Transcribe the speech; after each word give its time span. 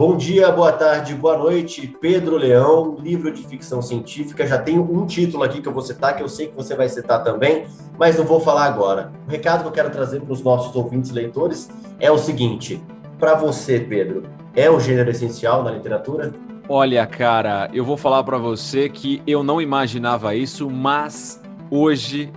Bom 0.00 0.16
dia, 0.16 0.50
boa 0.50 0.72
tarde, 0.72 1.14
boa 1.14 1.36
noite. 1.36 1.86
Pedro 2.00 2.38
Leão, 2.38 2.96
livro 3.00 3.30
de 3.30 3.46
ficção 3.46 3.82
científica. 3.82 4.46
Já 4.46 4.56
tenho 4.56 4.80
um 4.80 5.04
título 5.04 5.42
aqui 5.42 5.60
que 5.60 5.68
eu 5.68 5.74
vou 5.74 5.82
citar, 5.82 6.16
que 6.16 6.22
eu 6.22 6.28
sei 6.28 6.46
que 6.46 6.56
você 6.56 6.74
vai 6.74 6.88
citar 6.88 7.22
também, 7.22 7.66
mas 7.98 8.16
não 8.16 8.24
vou 8.24 8.40
falar 8.40 8.64
agora. 8.64 9.12
O 9.28 9.30
recado 9.30 9.60
que 9.60 9.68
eu 9.68 9.72
quero 9.72 9.90
trazer 9.90 10.22
para 10.22 10.32
os 10.32 10.42
nossos 10.42 10.74
ouvintes 10.74 11.10
leitores 11.10 11.68
é 11.98 12.10
o 12.10 12.16
seguinte: 12.16 12.82
para 13.18 13.34
você, 13.34 13.78
Pedro, 13.78 14.22
é 14.56 14.70
o 14.70 14.80
gênero 14.80 15.10
essencial 15.10 15.62
na 15.62 15.70
literatura? 15.70 16.32
Olha, 16.66 17.06
cara, 17.06 17.68
eu 17.70 17.84
vou 17.84 17.98
falar 17.98 18.24
para 18.24 18.38
você 18.38 18.88
que 18.88 19.22
eu 19.26 19.44
não 19.44 19.60
imaginava 19.60 20.34
isso, 20.34 20.70
mas 20.70 21.38
hoje 21.70 22.32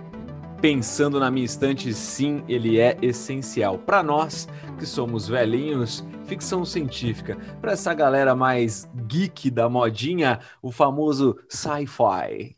pensando 0.60 1.18
na 1.18 1.30
minha 1.30 1.44
estante, 1.44 1.92
sim, 1.94 2.42
ele 2.46 2.78
é 2.78 2.96
essencial. 3.00 3.78
Para 3.78 4.02
nós 4.02 4.48
que 4.78 4.86
somos 4.86 5.28
velhinhos, 5.28 6.04
ficção 6.24 6.64
científica. 6.64 7.36
Para 7.60 7.72
essa 7.72 7.92
galera 7.94 8.34
mais 8.34 8.88
geek 9.06 9.50
da 9.50 9.68
modinha, 9.68 10.40
o 10.62 10.70
famoso 10.70 11.36
sci-fi. 11.48 12.56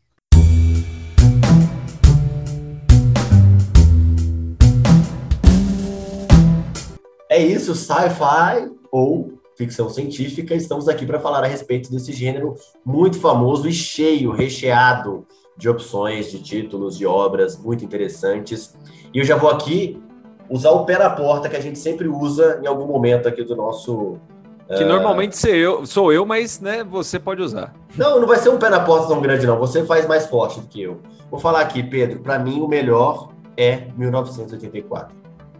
É 7.29 7.39
isso, 7.39 7.75
sci-fi 7.75 8.71
ou 8.91 9.37
ficção 9.55 9.89
científica. 9.89 10.55
Estamos 10.55 10.87
aqui 10.87 11.05
para 11.05 11.19
falar 11.19 11.43
a 11.43 11.47
respeito 11.47 11.91
desse 11.91 12.13
gênero 12.13 12.55
muito 12.85 13.19
famoso 13.19 13.67
e 13.67 13.73
cheio, 13.73 14.31
recheado 14.31 15.27
de 15.57 15.67
opções, 15.67 16.31
de 16.31 16.41
títulos, 16.41 16.97
de 16.97 17.05
obras 17.05 17.57
muito 17.57 17.83
interessantes. 17.83 18.75
E 19.13 19.19
eu 19.19 19.25
já 19.25 19.35
vou 19.35 19.49
aqui 19.49 20.01
usar 20.49 20.71
o 20.71 20.85
pé 20.85 20.97
na 20.97 21.09
porta 21.09 21.49
que 21.49 21.55
a 21.55 21.61
gente 21.61 21.79
sempre 21.79 22.07
usa 22.07 22.59
em 22.63 22.67
algum 22.67 22.85
momento 22.85 23.27
aqui 23.27 23.43
do 23.43 23.55
nosso. 23.55 24.17
Que 24.67 24.83
uh... 24.83 24.87
normalmente 24.87 25.37
sou 25.37 25.49
eu, 25.49 25.85
sou 25.85 26.13
eu, 26.13 26.25
mas 26.25 26.59
né, 26.59 26.83
você 26.83 27.19
pode 27.19 27.41
usar. 27.41 27.73
Não, 27.95 28.19
não 28.19 28.27
vai 28.27 28.37
ser 28.37 28.49
um 28.49 28.57
pé 28.57 28.69
na 28.69 28.79
porta 28.79 29.07
tão 29.07 29.21
grande, 29.21 29.45
não. 29.47 29.57
Você 29.57 29.85
faz 29.85 30.07
mais 30.07 30.25
forte 30.27 30.59
do 30.59 30.67
que 30.67 30.81
eu. 30.81 30.99
Vou 31.29 31.39
falar 31.39 31.61
aqui, 31.61 31.83
Pedro. 31.83 32.19
Para 32.19 32.39
mim, 32.39 32.61
o 32.61 32.67
melhor 32.67 33.29
é 33.55 33.83
1984. 33.97 35.15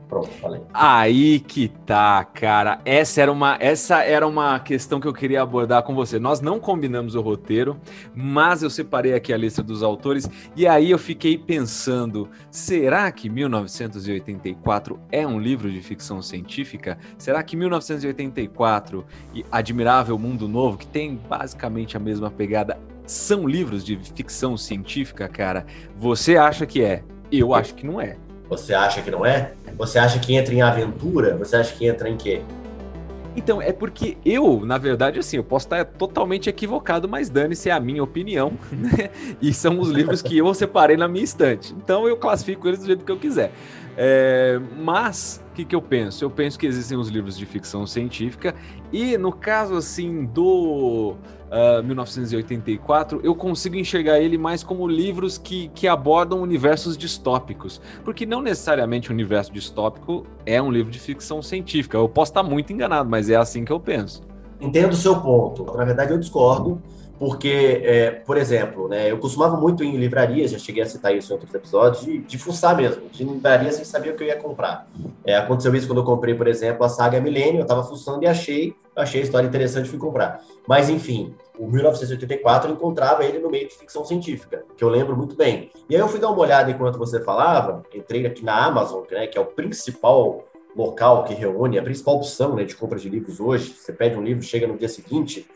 Pronto, 0.08 0.30
falei. 0.40 0.62
Aí 0.74 1.40
que 1.40 1.68
tá, 1.68 2.24
cara. 2.24 2.80
Essa 2.86 3.22
era 3.22 3.32
uma, 3.32 3.58
essa 3.60 4.04
era 4.04 4.26
uma 4.26 4.58
questão 4.60 5.02
que 5.02 5.08
eu 5.08 5.14
queria 5.14 5.42
abordar 5.42 5.84
com 5.84 5.94
você. 5.94 6.18
Nós 6.18 6.40
não 6.40 6.60
combinamos 6.60 7.14
o 7.14 7.22
roteiro, 7.22 7.78
mas 8.16 8.64
eu 8.64 8.70
separei 8.70 9.14
aqui 9.14 9.34
a 9.34 9.38
lista 9.38 9.62
dos 9.62 9.84
autores 9.84 10.30
e 10.56 10.66
aí 10.66 10.92
eu 10.92 10.98
fiquei 10.98 11.38
pensando: 11.38 12.30
será 12.50 13.12
que 13.12 13.30
1984 13.30 14.98
é 15.12 15.28
um 15.28 15.40
livro 15.40 15.70
de 15.70 15.82
ficção 15.82 16.22
científica? 16.22 16.98
Será 17.18 17.44
que 17.44 17.58
1984 17.58 19.06
e 19.34 19.46
Admirável 19.52 20.18
Mundo 20.18 20.48
Novo, 20.48 20.78
que 20.78 20.88
tem 20.88 21.20
basicamente 21.28 21.98
a 21.98 22.00
mesma 22.00 22.32
pegada, 22.32 22.80
são 23.06 23.46
livros 23.46 23.84
de 23.84 23.98
ficção 23.98 24.56
científica, 24.56 25.28
cara? 25.28 25.66
Você 25.98 26.38
acha 26.38 26.66
que 26.66 26.82
é? 26.82 27.04
Eu 27.30 27.54
acho 27.54 27.76
que 27.76 27.86
não 27.86 28.00
é. 28.00 28.18
Você 28.50 28.74
acha 28.74 29.02
que 29.02 29.12
não 29.12 29.26
é? 29.26 29.54
Você 29.78 30.00
acha 30.00 30.20
que 30.20 30.36
entra 30.36 30.54
em 30.54 30.62
aventura? 30.62 31.36
Você 31.38 31.56
acha 31.56 31.74
que 31.76 31.86
entra 31.86 32.10
em 32.10 32.18
quê? 32.18 32.42
Então, 33.36 33.62
é 33.62 33.72
porque 33.72 34.18
eu, 34.26 34.66
na 34.66 34.80
verdade, 34.80 35.20
assim, 35.20 35.38
eu 35.38 35.44
posso 35.44 35.68
estar 35.68 35.86
totalmente 35.86 36.50
equivocado, 36.50 37.08
mas 37.08 37.30
dane-se 37.30 37.70
é 37.70 37.72
a 37.72 37.80
minha 37.80 38.04
opinião, 38.04 38.54
né? 38.72 39.12
E 39.40 39.54
são 39.54 39.80
os 39.80 39.90
livros 39.90 40.24
que 40.24 40.36
eu 40.36 40.52
separei 40.56 40.98
na 40.98 41.08
minha 41.08 41.24
estante. 41.24 41.72
Então 41.78 42.08
eu 42.08 42.18
classifico 42.18 42.68
eles 42.68 42.80
do 42.80 42.88
jeito 42.88 43.06
que 43.06 43.12
eu 43.12 43.18
quiser. 43.18 43.52
É, 43.96 44.60
mas, 44.80 45.44
o 45.52 45.54
que, 45.54 45.66
que 45.66 45.76
eu 45.76 45.82
penso? 45.82 46.26
Eu 46.26 46.32
penso 46.32 46.58
que 46.58 46.66
existem 46.66 46.98
os 46.98 47.10
livros 47.10 47.38
de 47.38 47.46
ficção 47.46 47.86
científica, 47.86 48.56
e 48.92 49.18
no 49.20 49.32
caso, 49.32 49.76
assim, 49.76 50.26
do 50.26 51.16
uh, 51.52 51.80
ah, 51.80 51.84
1984, 51.84 53.22
eu 53.24 53.36
consigo 53.36 53.76
enxergar 53.76 54.20
ele 54.20 54.38
mais 54.38 54.64
como 54.64 54.88
livros 54.88 55.38
que, 55.38 55.70
que 55.70 55.88
abordam 55.88 56.42
universos 56.42 56.98
distópicos. 56.98 57.82
Porque 58.04 58.26
não 58.26 58.42
necessariamente 58.42 59.10
o 59.10 59.14
universo 59.14 59.52
distópico 59.52 60.26
é 60.46 60.62
um 60.62 60.72
livro 60.72 60.92
de 60.92 61.00
ficção 61.00 61.42
científica. 61.42 61.98
Eu 61.98 62.10
posso 62.10 62.32
estar 62.32 62.44
muito 62.44 62.72
enganado, 62.72 63.10
mas 63.10 63.30
é 63.30 63.36
assim 63.36 63.66
que 63.66 63.72
eu 63.72 63.80
penso. 63.80 64.22
Entendo 64.60 64.94
o 64.94 64.96
seu 64.96 65.20
ponto. 65.20 65.66
Na 65.76 65.86
verdade, 65.86 66.12
eu 66.12 66.18
discordo 66.18 66.82
porque, 67.20 67.82
é, 67.84 68.12
por 68.12 68.38
exemplo, 68.38 68.88
né, 68.88 69.10
eu 69.10 69.18
costumava 69.18 69.58
muito 69.58 69.84
ir 69.84 69.88
em 69.88 69.98
livrarias, 69.98 70.52
já 70.52 70.60
cheguei 70.60 70.84
a 70.84 70.86
citar 70.86 71.16
isso 71.16 71.32
em 71.32 71.34
outros 71.34 71.54
episódios, 71.54 72.04
de, 72.04 72.20
de 72.20 72.38
fuçar 72.38 72.76
mesmo, 72.78 73.10
de 73.10 73.24
livrarias 73.24 73.76
sem 73.76 73.86
saber 73.86 74.12
o 74.12 74.16
que 74.16 74.24
eu 74.24 74.28
ia 74.28 74.38
comprar. 74.38 74.88
É, 75.26 75.36
aconteceu 75.36 75.74
isso 75.74 75.88
quando 75.88 76.00
eu 76.00 76.04
comprei, 76.04 76.36
por 76.36 76.48
exemplo, 76.48 76.86
a 76.86 76.90
saga 76.90 77.20
Milênio, 77.20 77.60
eu 77.60 77.64
estava 77.64 77.84
fuçando 77.84 78.24
e 78.24 78.28
achei, 78.28 78.76
achei 78.96 79.22
a 79.22 79.24
história 79.24 79.48
interessante 79.48 79.88
e 79.88 79.90
fui 79.90 79.98
comprar. 79.98 80.44
Mas, 80.68 80.90
enfim, 80.90 81.34
o 81.58 81.68
1984 81.68 82.70
eu 82.70 82.76
encontrava 82.76 83.26
ele 83.26 83.40
no 83.40 83.50
meio 83.50 83.68
de 83.68 83.74
ficção 83.74 84.06
científica, 84.06 84.64
que 84.76 84.84
eu 84.84 84.90
lembro 84.90 85.18
muito 85.18 85.36
bem. 85.36 85.72
E 85.90 85.96
aí 85.96 86.02
eu 86.02 86.08
fui 86.08 86.20
dar 86.20 86.30
uma 86.30 86.40
olhada 86.40 86.70
enquanto 86.70 87.00
você 87.00 87.20
falava, 87.20 87.82
entrei 87.96 88.28
aqui 88.28 88.46
na 88.46 88.64
Amazon, 88.64 89.04
né, 89.10 89.26
que 89.26 89.38
é 89.38 89.42
o 89.42 89.46
principal 89.46 90.46
local 90.76 91.24
que 91.24 91.34
reúne, 91.34 91.80
a 91.80 91.84
principal 91.84 92.18
opção 92.18 92.56
né, 92.56 92.64
de 92.64 92.76
compra 92.76 93.00
de 93.00 93.10
livros 93.10 93.40
hoje. 93.40 93.74
Você 93.74 93.92
pede 93.92 94.16
um 94.16 94.22
livro, 94.22 94.44
chega 94.44 94.68
no 94.68 94.78
dia 94.78 94.88
seguinte 94.88 95.48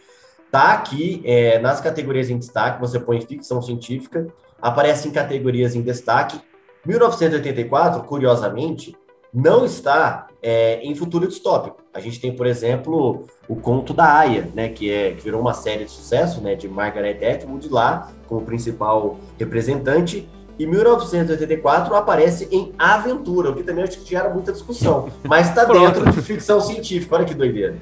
Tá 0.51 0.73
aqui 0.73 1.21
é, 1.23 1.59
nas 1.59 1.79
categorias 1.79 2.29
em 2.29 2.37
destaque, 2.37 2.81
você 2.81 2.99
põe 2.99 3.21
ficção 3.21 3.61
científica, 3.61 4.27
aparece 4.61 5.07
em 5.07 5.11
categorias 5.11 5.75
em 5.75 5.81
destaque. 5.81 6.39
1984, 6.85 8.03
curiosamente, 8.03 8.93
não 9.33 9.63
está 9.63 10.27
é, 10.41 10.81
em 10.81 10.93
futuro 10.93 11.25
distópico. 11.25 11.77
A 11.93 12.01
gente 12.01 12.19
tem, 12.19 12.35
por 12.35 12.45
exemplo, 12.45 13.25
o 13.47 13.55
Conto 13.55 13.93
da 13.93 14.17
Aya, 14.17 14.49
né, 14.53 14.67
que, 14.67 14.91
é, 14.91 15.11
que 15.11 15.23
virou 15.23 15.39
uma 15.39 15.53
série 15.53 15.85
de 15.85 15.91
sucesso, 15.91 16.41
né, 16.41 16.55
de 16.55 16.67
Margaret 16.67 17.19
Atwood 17.23 17.69
lá, 17.69 18.11
como 18.27 18.41
principal 18.41 19.17
representante. 19.39 20.27
E 20.59 20.65
1984 20.65 21.95
aparece 21.95 22.47
em 22.51 22.73
Aventura, 22.77 23.51
o 23.51 23.55
que 23.55 23.63
também 23.63 23.83
acho 23.83 23.99
que 23.99 24.09
gera 24.09 24.29
muita 24.29 24.51
discussão. 24.51 25.09
Mas 25.23 25.47
está 25.49 25.63
dentro 25.63 26.11
de 26.11 26.21
ficção 26.21 26.59
científica, 26.59 27.15
olha 27.15 27.25
que 27.25 27.33
doideira. 27.33 27.77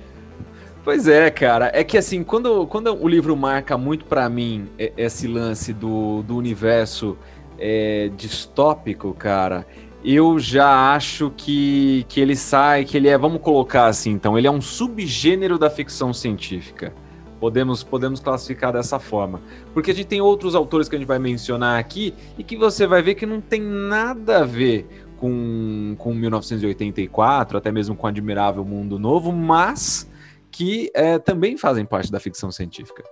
Pois 0.84 1.08
é, 1.08 1.30
cara. 1.30 1.72
É 1.74 1.84
que 1.84 1.98
assim, 1.98 2.24
quando, 2.24 2.66
quando 2.68 2.94
o 2.94 3.08
livro 3.08 3.36
marca 3.36 3.78
muito 3.78 4.06
para 4.06 4.28
mim 4.30 4.68
esse 4.78 5.28
lance 5.28 5.74
do, 5.74 6.24
do 6.24 6.36
universo 6.36 7.18
é, 7.58 8.10
distópico, 8.16 9.14
cara, 9.14 9.68
eu 10.04 10.40
já 10.40 10.94
acho 10.94 11.32
que, 11.36 12.06
que 12.08 12.22
ele 12.22 12.36
sai, 12.36 12.86
que 12.86 12.96
ele 12.96 13.10
é, 13.10 13.18
vamos 13.18 13.42
colocar 13.42 13.88
assim, 13.88 14.12
então, 14.12 14.38
ele 14.38 14.48
é 14.48 14.52
um 14.52 14.62
subgênero 14.62 15.58
da 15.58 15.70
ficção 15.70 16.14
científica. 16.14 16.94
Podemos, 17.40 17.84
podemos 17.84 18.20
classificar 18.20 18.74
dessa 18.74 19.00
forma. 19.00 19.42
Porque 19.74 19.92
a 19.92 19.94
gente 19.94 20.08
tem 20.08 20.20
outros 20.20 20.56
autores 20.56 20.90
que 20.90 20.96
a 20.96 21.00
gente 21.00 21.08
vai 21.08 21.20
mencionar 21.20 21.80
aqui 21.80 22.14
e 22.38 22.44
que 22.44 22.58
você 22.58 22.86
vai 22.86 23.02
ver 23.02 23.16
que 23.16 23.26
não 23.26 23.40
tem 23.40 23.62
nada 23.62 24.40
a 24.40 24.46
ver 24.46 24.88
com, 25.18 25.96
com 25.98 26.14
1984, 26.14 27.58
até 27.58 27.72
mesmo 27.72 27.96
com 27.96 28.08
Admirável 28.08 28.64
Mundo 28.66 29.00
Novo, 29.00 29.32
mas 29.32 30.09
que 30.52 30.92
é, 30.94 31.20
também 31.20 31.58
fazem 31.58 31.86
parte 31.86 32.12
da 32.12 32.20
ficção 32.20 32.52
científica. 32.52 33.04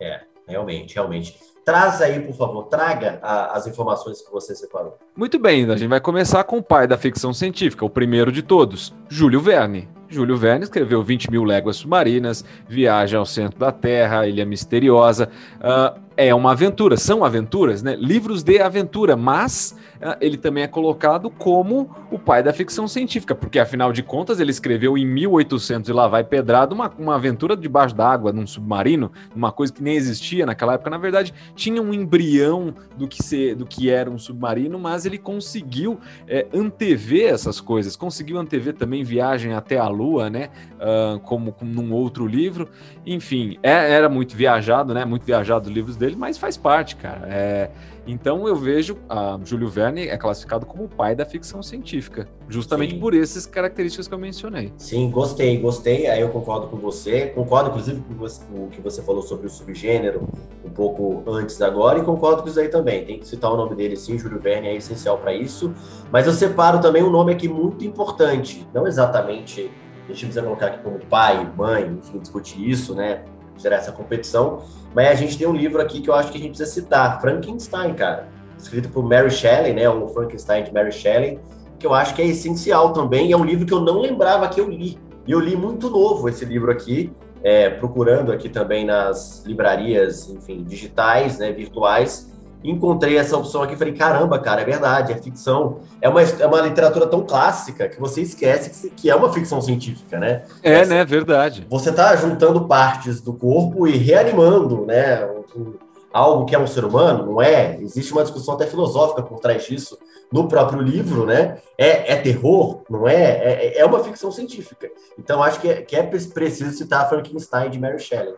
É, 0.00 0.20
realmente, 0.46 0.94
realmente. 0.94 1.38
Traz 1.64 2.00
aí, 2.00 2.20
por 2.20 2.34
favor, 2.34 2.64
traga 2.64 3.18
a, 3.22 3.56
as 3.56 3.66
informações 3.66 4.22
que 4.22 4.30
você 4.30 4.54
separou. 4.54 4.98
Muito 5.14 5.38
bem, 5.38 5.70
a 5.70 5.76
gente 5.76 5.88
vai 5.88 6.00
começar 6.00 6.42
com 6.44 6.58
o 6.58 6.62
pai 6.62 6.86
da 6.86 6.96
ficção 6.96 7.32
científica, 7.32 7.84
o 7.84 7.90
primeiro 7.90 8.32
de 8.32 8.42
todos, 8.42 8.94
Júlio 9.08 9.40
Verne. 9.40 9.88
Júlio 10.08 10.36
Verne 10.36 10.64
escreveu 10.64 11.02
20 11.04 11.30
mil 11.30 11.44
léguas 11.44 11.76
submarinas, 11.76 12.44
Viagem 12.68 13.16
ao 13.16 13.24
Centro 13.24 13.60
da 13.60 13.70
Terra, 13.70 14.26
Ilha 14.26 14.44
Misteriosa. 14.44 15.30
Uh, 15.58 16.00
é 16.16 16.34
uma 16.34 16.50
aventura, 16.50 16.96
são 16.96 17.24
aventuras, 17.24 17.82
né? 17.82 17.94
Livros 17.94 18.42
de 18.42 18.60
aventura, 18.60 19.16
mas 19.16 19.76
ele 20.20 20.36
também 20.36 20.62
é 20.62 20.66
colocado 20.68 21.28
como 21.28 21.90
o 22.10 22.18
pai 22.18 22.42
da 22.42 22.52
ficção 22.52 22.86
científica, 22.86 23.34
porque 23.34 23.58
afinal 23.58 23.92
de 23.92 24.02
contas 24.02 24.40
ele 24.40 24.50
escreveu 24.50 24.96
em 24.96 25.04
1800 25.04 25.90
e 25.90 25.92
lá 25.92 26.06
vai 26.06 26.24
pedrado 26.24 26.74
uma, 26.74 26.90
uma 26.98 27.16
aventura 27.16 27.56
debaixo 27.56 27.94
d'água, 27.94 28.32
num 28.32 28.46
submarino, 28.46 29.10
uma 29.34 29.50
coisa 29.50 29.72
que 29.72 29.82
nem 29.82 29.96
existia 29.96 30.46
naquela 30.46 30.74
época. 30.74 30.90
Na 30.90 30.98
verdade, 30.98 31.34
tinha 31.54 31.82
um 31.82 31.92
embrião 31.92 32.74
do 32.96 33.08
que, 33.08 33.22
ser, 33.22 33.54
do 33.54 33.66
que 33.66 33.90
era 33.90 34.08
um 34.10 34.18
submarino, 34.18 34.78
mas 34.78 35.04
ele 35.04 35.18
conseguiu 35.18 35.98
é, 36.28 36.46
antever 36.54 37.32
essas 37.32 37.60
coisas, 37.60 37.96
conseguiu 37.96 38.38
antever 38.38 38.74
também 38.74 39.02
viagem 39.02 39.52
até 39.52 39.78
a 39.78 39.88
Lua, 39.88 40.30
né? 40.30 40.50
Uh, 40.76 41.20
como, 41.20 41.52
como 41.52 41.70
num 41.70 41.92
outro 41.92 42.26
livro. 42.26 42.68
Enfim, 43.04 43.58
é, 43.62 43.92
era 43.92 44.08
muito 44.08 44.34
viajado, 44.34 44.94
né? 44.94 45.04
Muito 45.04 45.24
viajado 45.24 45.68
os 45.68 45.74
livros 45.74 45.96
dele 45.96 46.16
mas 46.20 46.36
faz 46.36 46.56
parte, 46.56 46.96
cara. 46.96 47.26
É, 47.28 47.70
então 48.06 48.46
eu 48.46 48.54
vejo 48.54 48.98
a 49.08 49.38
Júlio 49.42 49.68
Verne 49.68 49.89
é 49.98 50.16
classificado 50.16 50.66
como 50.66 50.84
o 50.84 50.88
pai 50.88 51.14
da 51.14 51.24
ficção 51.24 51.62
científica, 51.62 52.26
justamente 52.48 52.94
Sim. 52.94 53.00
por 53.00 53.14
essas 53.14 53.46
características 53.46 54.06
que 54.06 54.14
eu 54.14 54.18
mencionei. 54.18 54.72
Sim, 54.76 55.10
gostei, 55.10 55.58
gostei. 55.58 56.06
Aí 56.06 56.20
eu 56.20 56.28
concordo 56.28 56.68
com 56.68 56.76
você, 56.76 57.26
concordo 57.26 57.70
inclusive 57.70 58.00
com 58.00 58.64
o 58.64 58.68
que 58.68 58.80
você 58.80 59.02
falou 59.02 59.22
sobre 59.22 59.46
o 59.46 59.50
subgênero 59.50 60.28
um 60.64 60.70
pouco 60.70 61.22
antes 61.26 61.60
agora 61.60 61.98
e 61.98 62.02
concordo 62.02 62.42
com 62.42 62.48
isso 62.48 62.60
aí 62.60 62.68
também. 62.68 63.04
Tem 63.04 63.18
que 63.18 63.26
citar 63.26 63.52
o 63.52 63.56
nome 63.56 63.74
dele, 63.74 63.96
sim, 63.96 64.18
Júlio 64.18 64.38
Verne 64.38 64.68
é 64.68 64.76
essencial 64.76 65.18
para 65.18 65.34
isso. 65.34 65.74
Mas 66.10 66.26
eu 66.26 66.32
separo 66.32 66.80
também 66.80 67.02
um 67.02 67.10
nome 67.10 67.32
aqui 67.32 67.48
muito 67.48 67.84
importante, 67.84 68.66
não 68.72 68.86
exatamente 68.86 69.70
a 70.10 70.12
gente 70.12 70.26
precisa 70.26 70.42
colocar 70.42 70.66
aqui 70.66 70.82
como 70.82 70.98
pai, 70.98 71.48
mãe, 71.56 71.98
enfim, 71.98 72.18
discutir 72.18 72.68
isso, 72.68 72.94
né? 72.94 73.22
Gerar 73.56 73.76
essa 73.76 73.92
competição. 73.92 74.62
Mas 74.94 75.08
a 75.08 75.14
gente 75.14 75.38
tem 75.38 75.46
um 75.46 75.54
livro 75.54 75.80
aqui 75.80 76.00
que 76.00 76.10
eu 76.10 76.14
acho 76.14 76.32
que 76.32 76.38
a 76.38 76.40
gente 76.40 76.56
precisa 76.56 76.70
citar, 76.70 77.20
Frankenstein, 77.20 77.94
cara. 77.94 78.28
Escrito 78.60 78.88
por 78.88 79.04
Mary 79.04 79.30
Shelley, 79.30 79.72
né? 79.72 79.88
O 79.88 80.08
Frankenstein 80.08 80.64
de 80.64 80.72
Mary 80.72 80.92
Shelley, 80.92 81.38
que 81.78 81.86
eu 81.86 81.94
acho 81.94 82.14
que 82.14 82.22
é 82.22 82.26
essencial 82.26 82.92
também. 82.92 83.32
É 83.32 83.36
um 83.36 83.44
livro 83.44 83.66
que 83.66 83.72
eu 83.72 83.80
não 83.80 84.00
lembrava 84.00 84.48
que 84.48 84.60
eu 84.60 84.68
li. 84.68 84.98
E 85.26 85.32
eu 85.32 85.40
li 85.40 85.56
muito 85.56 85.88
novo 85.88 86.28
esse 86.28 86.44
livro 86.44 86.70
aqui, 86.70 87.12
é, 87.42 87.70
procurando 87.70 88.32
aqui 88.32 88.48
também 88.48 88.84
nas 88.84 89.44
livrarias, 89.44 90.28
enfim, 90.28 90.62
digitais, 90.62 91.38
né, 91.38 91.52
virtuais 91.52 92.30
encontrei 92.62 93.16
essa 93.16 93.36
opção 93.36 93.62
aqui 93.62 93.74
e 93.74 93.76
falei, 93.76 93.94
caramba, 93.94 94.38
cara, 94.38 94.60
é 94.60 94.64
verdade, 94.64 95.12
é 95.12 95.16
ficção. 95.16 95.80
É 96.00 96.08
uma, 96.08 96.22
é 96.22 96.46
uma 96.46 96.60
literatura 96.60 97.06
tão 97.06 97.22
clássica 97.22 97.88
que 97.88 97.98
você 97.98 98.20
esquece 98.20 98.70
que, 98.70 98.90
que 98.90 99.10
é 99.10 99.14
uma 99.14 99.32
ficção 99.32 99.60
científica, 99.60 100.18
né? 100.18 100.42
É, 100.62 100.84
né? 100.84 101.04
Verdade. 101.04 101.66
Você 101.70 101.90
está 101.90 102.14
juntando 102.16 102.66
partes 102.66 103.20
do 103.20 103.32
corpo 103.32 103.86
e 103.86 103.96
reanimando, 103.96 104.84
né? 104.84 105.24
Um, 105.56 105.74
algo 106.12 106.44
que 106.44 106.54
é 106.54 106.58
um 106.58 106.66
ser 106.66 106.84
humano, 106.84 107.26
não 107.26 107.42
é? 107.42 107.78
Existe 107.80 108.12
uma 108.12 108.22
discussão 108.22 108.54
até 108.54 108.66
filosófica 108.66 109.22
por 109.22 109.38
trás 109.40 109.64
disso 109.64 109.98
no 110.32 110.48
próprio 110.48 110.80
livro, 110.80 111.26
né? 111.26 111.58
É, 111.76 112.12
é 112.12 112.16
terror, 112.16 112.82
não 112.88 113.08
é? 113.08 113.14
é? 113.14 113.78
É 113.78 113.84
uma 113.84 114.02
ficção 114.02 114.30
científica. 114.30 114.90
Então, 115.18 115.42
acho 115.42 115.60
que 115.60 115.68
é, 115.68 115.82
que 115.82 115.96
é 115.96 116.02
preciso 116.02 116.76
citar 116.76 117.08
Frankenstein 117.08 117.70
de 117.70 117.78
Mary 117.78 117.98
Shelley. 117.98 118.34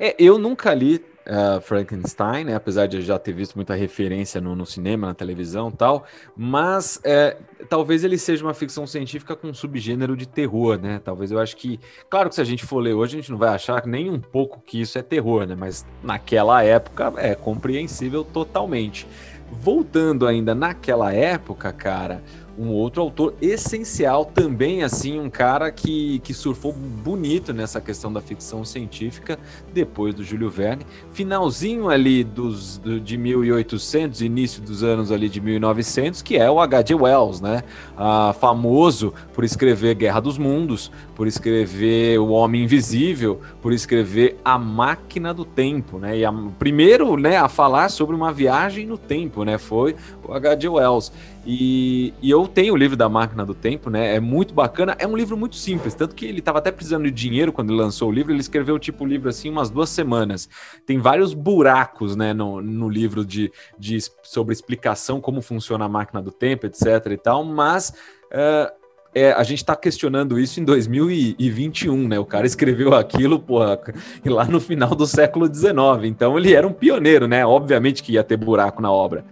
É, 0.00 0.14
eu 0.18 0.38
nunca 0.38 0.74
li 0.74 1.04
uh, 1.26 1.60
Frankenstein, 1.60 2.44
né? 2.44 2.54
apesar 2.54 2.86
de 2.86 2.98
eu 2.98 3.02
já 3.02 3.18
ter 3.18 3.32
visto 3.32 3.54
muita 3.54 3.74
referência 3.74 4.40
no, 4.40 4.54
no 4.54 4.66
cinema, 4.66 5.06
na 5.06 5.14
televisão 5.14 5.70
tal, 5.70 6.04
mas 6.36 7.00
é, 7.04 7.36
talvez 7.68 8.04
ele 8.04 8.18
seja 8.18 8.44
uma 8.44 8.54
ficção 8.54 8.86
científica 8.86 9.34
com 9.34 9.48
um 9.48 9.54
subgênero 9.54 10.16
de 10.16 10.26
terror, 10.26 10.78
né? 10.78 11.00
Talvez 11.04 11.30
eu 11.30 11.38
acho 11.38 11.56
que, 11.56 11.78
claro 12.08 12.28
que 12.28 12.34
se 12.34 12.40
a 12.40 12.44
gente 12.44 12.64
for 12.64 12.78
ler 12.80 12.94
hoje, 12.94 13.16
a 13.16 13.20
gente 13.20 13.30
não 13.30 13.38
vai 13.38 13.50
achar 13.50 13.86
nem 13.86 14.10
um 14.10 14.20
pouco 14.20 14.60
que 14.64 14.80
isso 14.80 14.98
é 14.98 15.02
terror, 15.02 15.46
né? 15.46 15.56
Mas 15.58 15.86
naquela 16.02 16.62
época 16.62 17.12
é 17.16 17.34
compreensível 17.34 18.24
totalmente. 18.24 19.06
Voltando 19.50 20.26
ainda 20.26 20.54
naquela 20.54 21.12
época, 21.12 21.72
cara, 21.72 22.22
um 22.62 22.70
outro 22.70 23.02
autor 23.02 23.34
essencial 23.42 24.24
também, 24.24 24.84
assim, 24.84 25.18
um 25.18 25.28
cara 25.28 25.72
que, 25.72 26.20
que 26.20 26.32
surfou 26.32 26.72
bonito 26.72 27.52
nessa 27.52 27.80
questão 27.80 28.12
da 28.12 28.20
ficção 28.20 28.64
científica 28.64 29.36
depois 29.74 30.14
do 30.14 30.22
Júlio 30.22 30.48
Verne. 30.48 30.86
Finalzinho 31.12 31.88
ali 31.88 32.22
dos, 32.22 32.78
do, 32.78 33.00
de 33.00 33.18
1800, 33.18 34.22
início 34.22 34.62
dos 34.62 34.84
anos 34.84 35.10
ali 35.10 35.28
de 35.28 35.40
1900, 35.40 36.22
que 36.22 36.36
é 36.36 36.48
o 36.48 36.60
H.G. 36.60 36.94
Wells, 36.94 37.40
né? 37.40 37.64
Ah, 37.96 38.34
famoso 38.38 39.12
por 39.34 39.42
escrever 39.42 39.96
Guerra 39.96 40.20
dos 40.20 40.38
Mundos, 40.38 40.92
por 41.16 41.26
escrever 41.26 42.18
O 42.18 42.28
Homem 42.28 42.62
Invisível, 42.62 43.40
por 43.60 43.72
escrever 43.72 44.38
A 44.44 44.56
Máquina 44.56 45.34
do 45.34 45.44
Tempo, 45.44 45.98
né? 45.98 46.18
E 46.18 46.24
a, 46.24 46.32
primeiro, 46.58 47.16
né, 47.16 47.36
a 47.36 47.48
falar 47.48 47.88
sobre 47.88 48.14
uma 48.14 48.32
viagem 48.32 48.86
no 48.86 48.96
tempo, 48.96 49.44
né? 49.44 49.58
Foi 49.58 49.96
o 50.22 50.32
H.G. 50.32 50.68
Wells. 50.68 51.12
E, 51.44 52.14
e, 52.22 52.30
eu 52.30 52.46
tenho 52.46 52.74
o 52.74 52.76
livro 52.76 52.96
da 52.96 53.08
Máquina 53.08 53.44
do 53.44 53.54
Tempo, 53.54 53.90
né? 53.90 54.14
É 54.14 54.20
muito 54.20 54.54
bacana. 54.54 54.94
É 54.98 55.06
um 55.06 55.16
livro 55.16 55.36
muito 55.36 55.56
simples, 55.56 55.92
tanto 55.92 56.14
que 56.14 56.24
ele 56.24 56.38
estava 56.38 56.58
até 56.58 56.70
precisando 56.70 57.04
de 57.04 57.10
dinheiro 57.10 57.52
quando 57.52 57.72
ele 57.72 57.80
lançou 57.80 58.08
o 58.08 58.12
livro. 58.12 58.32
Ele 58.32 58.40
escreveu 58.40 58.78
tipo 58.78 59.04
o 59.04 59.06
livro 59.06 59.28
assim 59.28 59.50
umas 59.50 59.68
duas 59.68 59.90
semanas. 59.90 60.48
Tem 60.86 60.98
vários 60.98 61.34
buracos, 61.34 62.14
né, 62.14 62.32
no, 62.32 62.62
no 62.62 62.88
livro 62.88 63.24
de, 63.24 63.50
de 63.76 63.98
sobre 64.22 64.52
explicação 64.52 65.20
como 65.20 65.42
funciona 65.42 65.84
a 65.84 65.88
máquina 65.88 66.22
do 66.22 66.30
tempo, 66.30 66.66
etc. 66.66 67.06
e 67.10 67.16
tal. 67.16 67.42
Mas 67.44 67.92
uh, 68.30 68.72
é, 69.12 69.32
a 69.32 69.42
gente 69.42 69.58
está 69.58 69.74
questionando 69.74 70.38
isso 70.38 70.60
em 70.60 70.64
2021, 70.64 72.06
né? 72.06 72.20
O 72.20 72.24
cara 72.24 72.46
escreveu 72.46 72.94
aquilo, 72.94 73.40
porra, 73.40 73.80
lá 74.24 74.44
no 74.44 74.60
final 74.60 74.94
do 74.94 75.08
século 75.08 75.52
XIX. 75.52 75.72
Então 76.04 76.38
ele 76.38 76.54
era 76.54 76.68
um 76.68 76.72
pioneiro, 76.72 77.26
né? 77.26 77.44
Obviamente 77.44 78.00
que 78.00 78.12
ia 78.12 78.22
ter 78.22 78.36
buraco 78.36 78.80
na 78.80 78.92
obra 78.92 79.24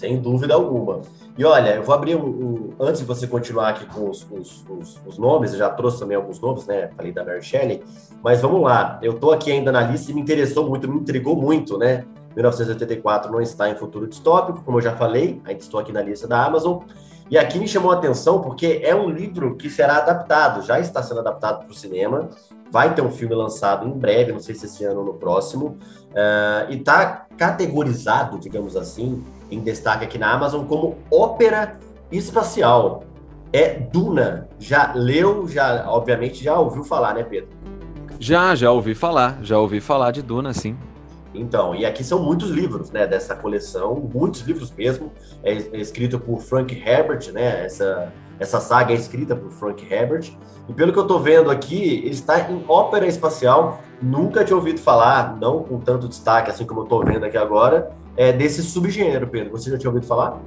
sem 0.00 0.18
dúvida 0.18 0.54
alguma. 0.54 1.02
E 1.36 1.44
olha, 1.44 1.76
eu 1.76 1.82
vou 1.82 1.94
abrir 1.94 2.16
um, 2.16 2.26
um 2.26 2.70
antes 2.80 3.02
de 3.02 3.06
você 3.06 3.26
continuar 3.26 3.68
aqui 3.68 3.84
com 3.84 4.08
os, 4.08 4.26
os, 4.30 4.64
os, 4.66 5.00
os, 5.06 5.18
nomes, 5.18 5.52
eu 5.52 5.58
já 5.58 5.68
trouxe 5.68 5.98
também 5.98 6.16
alguns 6.16 6.40
nomes, 6.40 6.66
né? 6.66 6.88
Falei 6.96 7.12
da 7.12 7.22
Mary 7.22 7.42
Shelley, 7.42 7.82
mas 8.22 8.40
vamos 8.40 8.62
lá. 8.62 8.98
Eu 9.02 9.18
tô 9.18 9.30
aqui 9.30 9.52
ainda 9.52 9.70
na 9.70 9.82
lista 9.82 10.10
e 10.10 10.14
me 10.14 10.22
interessou 10.22 10.66
muito, 10.66 10.90
me 10.90 11.00
intrigou 11.00 11.36
muito, 11.36 11.76
né? 11.76 12.06
1984 12.34 13.30
não 13.30 13.42
está 13.42 13.68
em 13.68 13.74
futuro 13.74 14.06
distópico, 14.06 14.62
como 14.64 14.78
eu 14.78 14.82
já 14.82 14.96
falei, 14.96 15.38
ainda 15.44 15.60
estou 15.60 15.78
aqui 15.78 15.92
na 15.92 16.00
lista 16.00 16.26
da 16.26 16.46
Amazon. 16.46 16.78
E 17.30 17.38
aqui 17.38 17.60
me 17.60 17.68
chamou 17.68 17.92
a 17.92 17.94
atenção 17.94 18.40
porque 18.40 18.80
é 18.82 18.92
um 18.92 19.08
livro 19.08 19.54
que 19.54 19.70
será 19.70 19.98
adaptado, 19.98 20.62
já 20.62 20.80
está 20.80 21.00
sendo 21.00 21.20
adaptado 21.20 21.60
para 21.60 21.70
o 21.70 21.74
cinema, 21.74 22.28
vai 22.72 22.92
ter 22.92 23.02
um 23.02 23.10
filme 23.10 23.36
lançado 23.36 23.86
em 23.86 23.92
breve, 23.92 24.32
não 24.32 24.40
sei 24.40 24.56
se 24.56 24.66
esse 24.66 24.84
ano 24.84 25.00
ou 25.00 25.06
no 25.06 25.14
próximo, 25.14 25.78
uh, 26.10 26.70
e 26.70 26.78
está 26.78 27.26
categorizado, 27.38 28.36
digamos 28.36 28.76
assim, 28.76 29.24
em 29.48 29.60
destaque 29.60 30.04
aqui 30.04 30.18
na 30.18 30.32
Amazon 30.32 30.66
como 30.66 30.98
ópera 31.08 31.78
espacial. 32.10 33.04
É 33.52 33.74
Duna. 33.74 34.48
Já 34.58 34.92
leu, 34.94 35.46
já, 35.46 35.88
obviamente, 35.88 36.42
já 36.42 36.58
ouviu 36.58 36.82
falar, 36.82 37.14
né, 37.14 37.22
Pedro? 37.22 37.48
Já, 38.18 38.54
já 38.56 38.72
ouvi 38.72 38.94
falar. 38.94 39.38
Já 39.42 39.58
ouvi 39.58 39.80
falar 39.80 40.10
de 40.10 40.22
Duna, 40.22 40.52
sim. 40.52 40.76
Então, 41.34 41.74
e 41.74 41.86
aqui 41.86 42.02
são 42.02 42.22
muitos 42.22 42.50
livros, 42.50 42.90
né, 42.90 43.06
dessa 43.06 43.36
coleção, 43.36 43.94
muitos 44.12 44.40
livros 44.42 44.72
mesmo. 44.72 45.12
É, 45.42 45.52
é 45.52 45.80
escrito 45.80 46.18
por 46.18 46.40
Frank 46.40 46.74
Herbert, 46.74 47.32
né? 47.32 47.64
Essa, 47.64 48.12
essa 48.38 48.60
saga 48.60 48.92
é 48.92 48.96
escrita 48.96 49.36
por 49.36 49.50
Frank 49.52 49.86
Herbert. 49.88 50.32
E 50.68 50.72
pelo 50.72 50.92
que 50.92 50.98
eu 50.98 51.02
estou 51.02 51.20
vendo 51.20 51.50
aqui, 51.50 52.00
ele 52.04 52.10
está 52.10 52.50
em 52.50 52.64
ópera 52.66 53.06
espacial. 53.06 53.80
Nunca 54.02 54.44
tinha 54.44 54.56
ouvido 54.56 54.80
falar, 54.80 55.36
não 55.36 55.62
com 55.62 55.78
tanto 55.78 56.08
destaque 56.08 56.50
assim 56.50 56.64
como 56.64 56.80
eu 56.80 56.84
estou 56.84 57.04
vendo 57.04 57.24
aqui 57.24 57.36
agora 57.36 57.90
é, 58.16 58.32
desse 58.32 58.62
subgênero, 58.62 59.28
Pedro. 59.28 59.50
Você 59.52 59.70
já 59.70 59.78
tinha 59.78 59.90
ouvido 59.90 60.06
falar? 60.06 60.40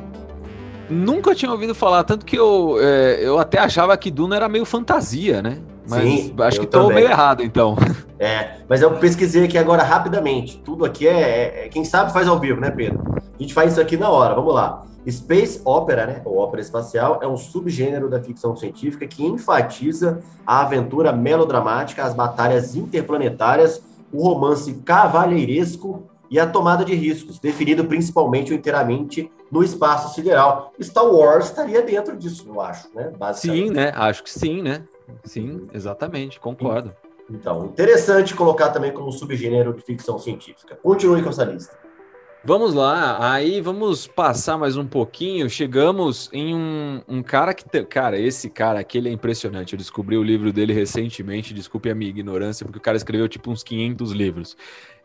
Nunca 0.89 1.33
tinha 1.33 1.49
ouvido 1.49 1.73
falar, 1.73 2.03
tanto 2.03 2.25
que 2.25 2.37
eu, 2.37 2.77
é, 2.79 3.19
eu 3.21 3.39
até 3.39 3.57
achava 3.57 3.95
que 3.97 4.11
Duna 4.11 4.35
era 4.35 4.49
meio 4.49 4.65
fantasia, 4.65 5.41
né? 5.41 5.59
Mas 5.87 6.03
Sim, 6.03 6.35
acho 6.39 6.59
que 6.59 6.65
estou 6.65 6.87
meio 6.87 7.09
errado, 7.09 7.43
então. 7.43 7.75
É, 8.19 8.57
mas 8.69 8.81
eu 8.81 8.91
pesquisei 8.97 9.43
aqui 9.43 9.57
agora 9.57 9.83
rapidamente. 9.83 10.57
Tudo 10.59 10.85
aqui 10.85 11.07
é, 11.07 11.11
é, 11.11 11.65
é, 11.65 11.69
Quem 11.69 11.83
sabe 11.83 12.13
faz 12.13 12.27
ao 12.27 12.39
vivo, 12.39 12.61
né, 12.61 12.71
Pedro? 12.71 13.03
A 13.17 13.41
gente 13.41 13.53
faz 13.53 13.73
isso 13.73 13.81
aqui 13.81 13.97
na 13.97 14.09
hora, 14.09 14.33
vamos 14.33 14.53
lá. 14.53 14.85
Space 15.09 15.61
Opera, 15.65 16.05
né, 16.05 16.21
ou 16.23 16.37
ópera 16.37 16.61
espacial, 16.61 17.19
é 17.21 17.27
um 17.27 17.35
subgênero 17.35 18.09
da 18.09 18.21
ficção 18.21 18.55
científica 18.55 19.05
que 19.05 19.25
enfatiza 19.25 20.21
a 20.47 20.61
aventura 20.61 21.11
melodramática, 21.11 22.03
as 22.03 22.13
batalhas 22.13 22.75
interplanetárias, 22.75 23.83
o 24.13 24.23
romance 24.23 24.73
cavalheiresco 24.85 26.03
e 26.31 26.39
a 26.39 26.47
tomada 26.47 26.85
de 26.85 26.95
riscos, 26.95 27.37
definido 27.37 27.83
principalmente 27.85 28.53
ou 28.53 28.57
inteiramente 28.57 29.29
no 29.51 29.63
espaço 29.63 30.15
sideral. 30.15 30.73
Star 30.81 31.05
Wars 31.05 31.45
estaria 31.45 31.81
dentro 31.81 32.17
disso, 32.17 32.45
eu 32.47 32.59
acho, 32.59 32.87
né? 32.95 33.11
Sim, 33.33 33.69
né? 33.69 33.91
Acho 33.95 34.23
que 34.23 34.31
sim, 34.31 34.61
né? 34.61 34.83
Sim, 35.23 35.67
exatamente, 35.73 36.39
concordo. 36.39 36.93
Então, 37.29 37.65
interessante 37.65 38.35
colocar 38.35 38.69
também 38.69 38.91
como 38.91 39.11
subgênero 39.11 39.73
de 39.73 39.81
ficção 39.81 40.19
científica. 40.19 40.77
Continue 40.81 41.23
com 41.23 41.29
essa 41.29 41.43
lista. 41.45 41.77
Vamos 42.45 42.73
lá, 42.73 43.31
aí 43.31 43.61
vamos 43.61 44.05
passar 44.05 44.57
mais 44.57 44.75
um 44.75 44.85
pouquinho. 44.85 45.49
Chegamos 45.49 46.29
em 46.33 46.53
um, 46.53 47.01
um 47.07 47.23
cara 47.23 47.53
que. 47.53 47.63
Te... 47.63 47.85
Cara, 47.85 48.19
esse 48.19 48.49
cara 48.49 48.81
aqui 48.81 48.97
ele 48.97 49.07
é 49.07 49.13
impressionante. 49.13 49.71
Eu 49.71 49.77
descobri 49.77 50.17
o 50.17 50.23
livro 50.23 50.51
dele 50.51 50.73
recentemente. 50.73 51.53
Desculpe 51.53 51.89
a 51.89 51.95
minha 51.95 52.09
ignorância, 52.09 52.65
porque 52.65 52.79
o 52.79 52.81
cara 52.81 52.97
escreveu 52.97 53.29
tipo 53.29 53.49
uns 53.49 53.63
500 53.63 54.11
livros 54.11 54.57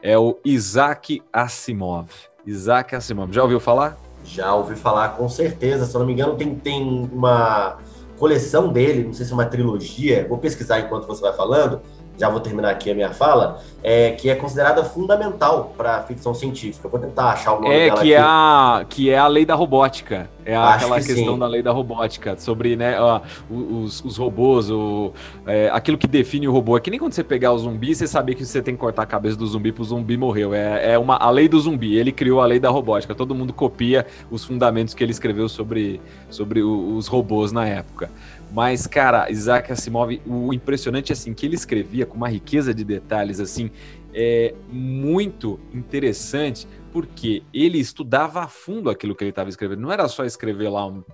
é 0.03 0.17
o 0.19 0.39
Isaac 0.45 1.23
Asimov. 1.33 2.09
Isaac 2.47 2.95
Asimov, 2.95 3.33
já 3.33 3.43
ouviu 3.43 3.61
falar? 3.61 3.97
Já 4.25 4.55
ouvi 4.55 4.77
falar, 4.77 5.11
com 5.11 5.29
certeza. 5.29 5.87
Se 5.87 5.95
eu 5.95 6.01
não 6.01 6.07
me 6.07 6.13
engano, 6.13 6.37
tem, 6.37 6.55
tem 6.55 7.09
uma 7.13 7.79
coleção 8.19 8.73
dele, 8.73 9.05
não 9.05 9.13
sei 9.13 9.25
se 9.25 9.33
é 9.33 9.35
uma 9.35 9.47
trilogia, 9.47 10.27
vou 10.29 10.39
pesquisar 10.39 10.81
enquanto 10.81 11.07
você 11.07 11.21
vai 11.21 11.33
falando, 11.33 11.81
já 12.19 12.29
vou 12.29 12.41
terminar 12.41 12.71
aqui 12.71 12.91
a 12.91 12.95
minha 12.95 13.11
fala, 13.11 13.61
é, 13.83 14.11
que 14.13 14.29
é 14.29 14.35
considerada 14.35 14.85
fundamental 14.85 15.73
para 15.77 15.99
a 15.99 16.03
ficção 16.03 16.35
científica. 16.35 16.87
Eu 16.87 16.91
vou 16.91 17.01
tentar 17.01 17.31
achar 17.31 17.53
o 17.53 17.61
nome 17.61 17.75
é, 17.75 17.87
dela 17.87 18.01
que 18.01 18.01
aqui. 18.01 18.13
É 18.13 18.19
a, 18.19 18.85
que 18.89 19.11
é 19.11 19.19
a 19.19 19.27
lei 19.29 19.47
da 19.47 19.55
robótica. 19.55 20.29
É 20.45 20.57
a, 20.57 20.75
aquela 20.75 20.99
que 20.99 21.07
questão 21.07 21.35
sim. 21.35 21.39
da 21.39 21.47
lei 21.47 21.63
da 21.63 21.71
robótica, 21.71 22.35
sobre 22.39 22.75
né, 22.75 22.99
ó, 22.99 23.21
os, 23.51 24.03
os 24.03 24.17
robôs, 24.17 24.71
o, 24.71 25.13
é, 25.47 25.69
aquilo 25.71 25.99
que 25.99 26.07
define 26.07 26.49
o 26.49 26.53
robô. 26.53 26.77
É 26.77 26.81
que 26.81 26.91
nem 26.91 26.99
quando 26.99 27.13
você 27.13 27.23
pegar 27.23 27.53
o 27.53 27.59
zumbi, 27.59 27.95
você 27.95 28.07
sabia 28.07 28.35
que 28.35 28.45
você 28.45 28.63
tem 28.63 28.75
que 28.75 28.81
cortar 28.81 29.03
a 29.03 29.07
cabeça 29.07 29.37
do 29.37 29.47
zumbi 29.47 29.73
para 29.73 29.83
o 29.83 29.85
zumbi 29.85 30.17
morreu. 30.17 30.55
É, 30.55 30.95
é 30.95 30.99
uma, 30.99 31.17
a 31.17 31.31
lei 31.31 31.49
do 31.49 31.61
zumbi. 31.61 31.97
Ele 31.97 32.11
criou 32.11 32.41
a 32.41 32.47
lei 32.47 32.59
da 32.59 32.71
robótica. 32.71 33.15
Todo 33.15 33.35
mundo 33.35 33.53
copia 33.53 34.07
os 34.31 34.43
fundamentos 34.43 34.95
que 34.95 35.05
ele 35.05 35.13
escreveu 35.13 35.49
sobre, 35.49 36.01
sobre 36.31 36.63
os 36.63 37.07
robôs 37.07 37.53
na 37.53 37.67
época. 37.67 38.11
Mas, 38.51 38.87
cara, 38.87 39.31
Isaac 39.31 39.71
Asimov, 39.71 40.21
o 40.27 40.53
impressionante 40.53 41.13
assim 41.13 41.35
que 41.35 41.45
ele 41.45 41.55
escrevia 41.55 42.07
com 42.07 42.17
uma 42.17 42.29
riqueza 42.29 42.73
de 42.73 42.85
detalhes 42.85 43.41
assim, 43.41 43.71
é 44.13 44.55
muito 44.71 45.61
interessante, 45.73 46.67
porque 46.91 47.43
ele 47.53 47.79
estudava 47.79 48.43
a 48.43 48.49
fundo 48.49 48.89
aquilo 48.89 49.15
que 49.15 49.23
ele 49.23 49.31
estava 49.31 49.51
escrevendo. 49.51 49.81
Não 49.81 49.93
era 49.93 50.09
só 50.09 50.25
escrever 50.25 50.71
lá 50.71 50.87
um, 50.87 51.05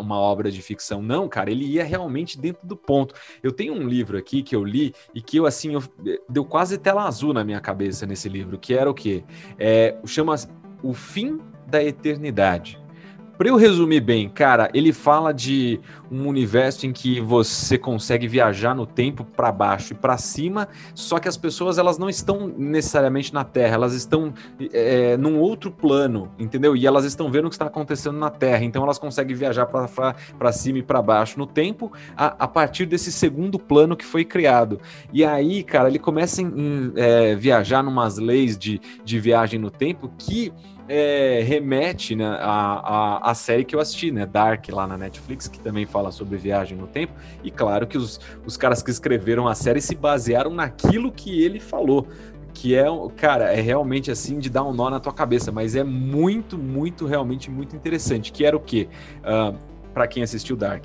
uma 0.00 0.18
obra 0.18 0.50
de 0.50 0.60
ficção. 0.60 1.02
Não, 1.02 1.28
cara, 1.28 1.50
ele 1.50 1.64
ia 1.64 1.84
realmente 1.84 2.38
dentro 2.38 2.66
do 2.66 2.76
ponto. 2.76 3.14
Eu 3.42 3.52
tenho 3.52 3.72
um 3.72 3.88
livro 3.88 4.18
aqui 4.18 4.42
que 4.42 4.54
eu 4.54 4.64
li 4.64 4.94
e 5.14 5.20
que 5.20 5.38
eu, 5.38 5.46
assim, 5.46 5.74
eu, 5.74 5.82
deu 6.28 6.44
quase 6.44 6.78
tela 6.78 7.06
azul 7.06 7.32
na 7.32 7.42
minha 7.42 7.60
cabeça 7.60 8.06
nesse 8.06 8.28
livro, 8.28 8.58
que 8.58 8.74
era 8.74 8.90
o 8.90 8.94
quê? 8.94 9.24
É, 9.58 9.96
chama 10.06 10.34
O 10.82 10.92
Fim 10.92 11.40
da 11.66 11.82
Eternidade. 11.82 12.81
Para 13.42 13.48
eu 13.48 13.56
resumir 13.56 13.98
bem, 13.98 14.28
cara, 14.28 14.70
ele 14.72 14.92
fala 14.92 15.34
de 15.34 15.80
um 16.08 16.28
universo 16.28 16.86
em 16.86 16.92
que 16.92 17.20
você 17.20 17.76
consegue 17.76 18.28
viajar 18.28 18.72
no 18.72 18.86
tempo 18.86 19.24
para 19.24 19.50
baixo 19.50 19.94
e 19.94 19.96
para 19.96 20.16
cima, 20.16 20.68
só 20.94 21.18
que 21.18 21.26
as 21.26 21.36
pessoas 21.36 21.76
elas 21.76 21.98
não 21.98 22.08
estão 22.08 22.46
necessariamente 22.46 23.34
na 23.34 23.42
Terra, 23.42 23.74
elas 23.74 23.94
estão 23.94 24.32
é, 24.72 25.16
num 25.16 25.40
outro 25.40 25.72
plano, 25.72 26.30
entendeu? 26.38 26.76
E 26.76 26.86
elas 26.86 27.04
estão 27.04 27.32
vendo 27.32 27.46
o 27.46 27.48
que 27.48 27.56
está 27.56 27.66
acontecendo 27.66 28.16
na 28.16 28.30
Terra, 28.30 28.62
então 28.62 28.84
elas 28.84 28.96
conseguem 28.96 29.34
viajar 29.34 29.66
para 29.66 30.52
cima 30.52 30.78
e 30.78 30.82
para 30.84 31.02
baixo 31.02 31.36
no 31.36 31.46
tempo 31.46 31.92
a, 32.16 32.44
a, 32.44 32.46
partir 32.46 32.86
desse 32.86 33.10
segundo 33.10 33.58
plano 33.58 33.96
que 33.96 34.04
foi 34.04 34.24
criado. 34.24 34.80
E 35.12 35.24
aí, 35.24 35.64
cara, 35.64 35.88
ele 35.88 35.98
começa 35.98 36.42
a 36.42 36.44
é, 36.94 37.34
viajar 37.34 37.82
numas 37.82 38.18
leis 38.18 38.56
de, 38.56 38.80
de 39.04 39.18
viagem 39.18 39.58
no 39.58 39.68
tempo 39.68 40.12
que 40.16 40.52
é, 40.94 41.42
remete 41.42 42.14
né, 42.14 42.36
a, 42.38 43.32
série 43.34 43.64
que 43.64 43.74
eu 43.74 43.80
assisti, 43.80 44.12
né? 44.12 44.26
Dark, 44.26 44.68
lá 44.68 44.86
na 44.86 44.98
Netflix, 44.98 45.48
que 45.48 45.58
também 45.58 45.86
fala 45.86 46.12
sobre 46.12 46.36
viagem 46.36 46.76
no 46.76 46.86
tempo. 46.86 47.14
E 47.42 47.50
claro 47.50 47.86
que 47.86 47.96
os, 47.96 48.20
os 48.44 48.58
caras 48.58 48.82
que 48.82 48.90
escreveram 48.90 49.48
a 49.48 49.54
série 49.54 49.80
se 49.80 49.94
basearam 49.94 50.50
naquilo 50.50 51.10
que 51.10 51.42
ele 51.42 51.60
falou. 51.60 52.06
Que 52.52 52.74
é, 52.74 52.84
cara, 53.16 53.50
é 53.54 53.60
realmente 53.62 54.10
assim 54.10 54.38
de 54.38 54.50
dar 54.50 54.64
um 54.64 54.74
nó 54.74 54.90
na 54.90 55.00
tua 55.00 55.14
cabeça, 55.14 55.50
mas 55.50 55.74
é 55.74 55.82
muito, 55.82 56.58
muito, 56.58 57.06
realmente 57.06 57.50
muito 57.50 57.74
interessante. 57.74 58.30
Que 58.30 58.44
era 58.44 58.54
o 58.54 58.60
quê? 58.60 58.86
Uh, 59.20 59.56
para 59.94 60.06
quem 60.06 60.22
assistiu 60.22 60.56
Dark, 60.56 60.84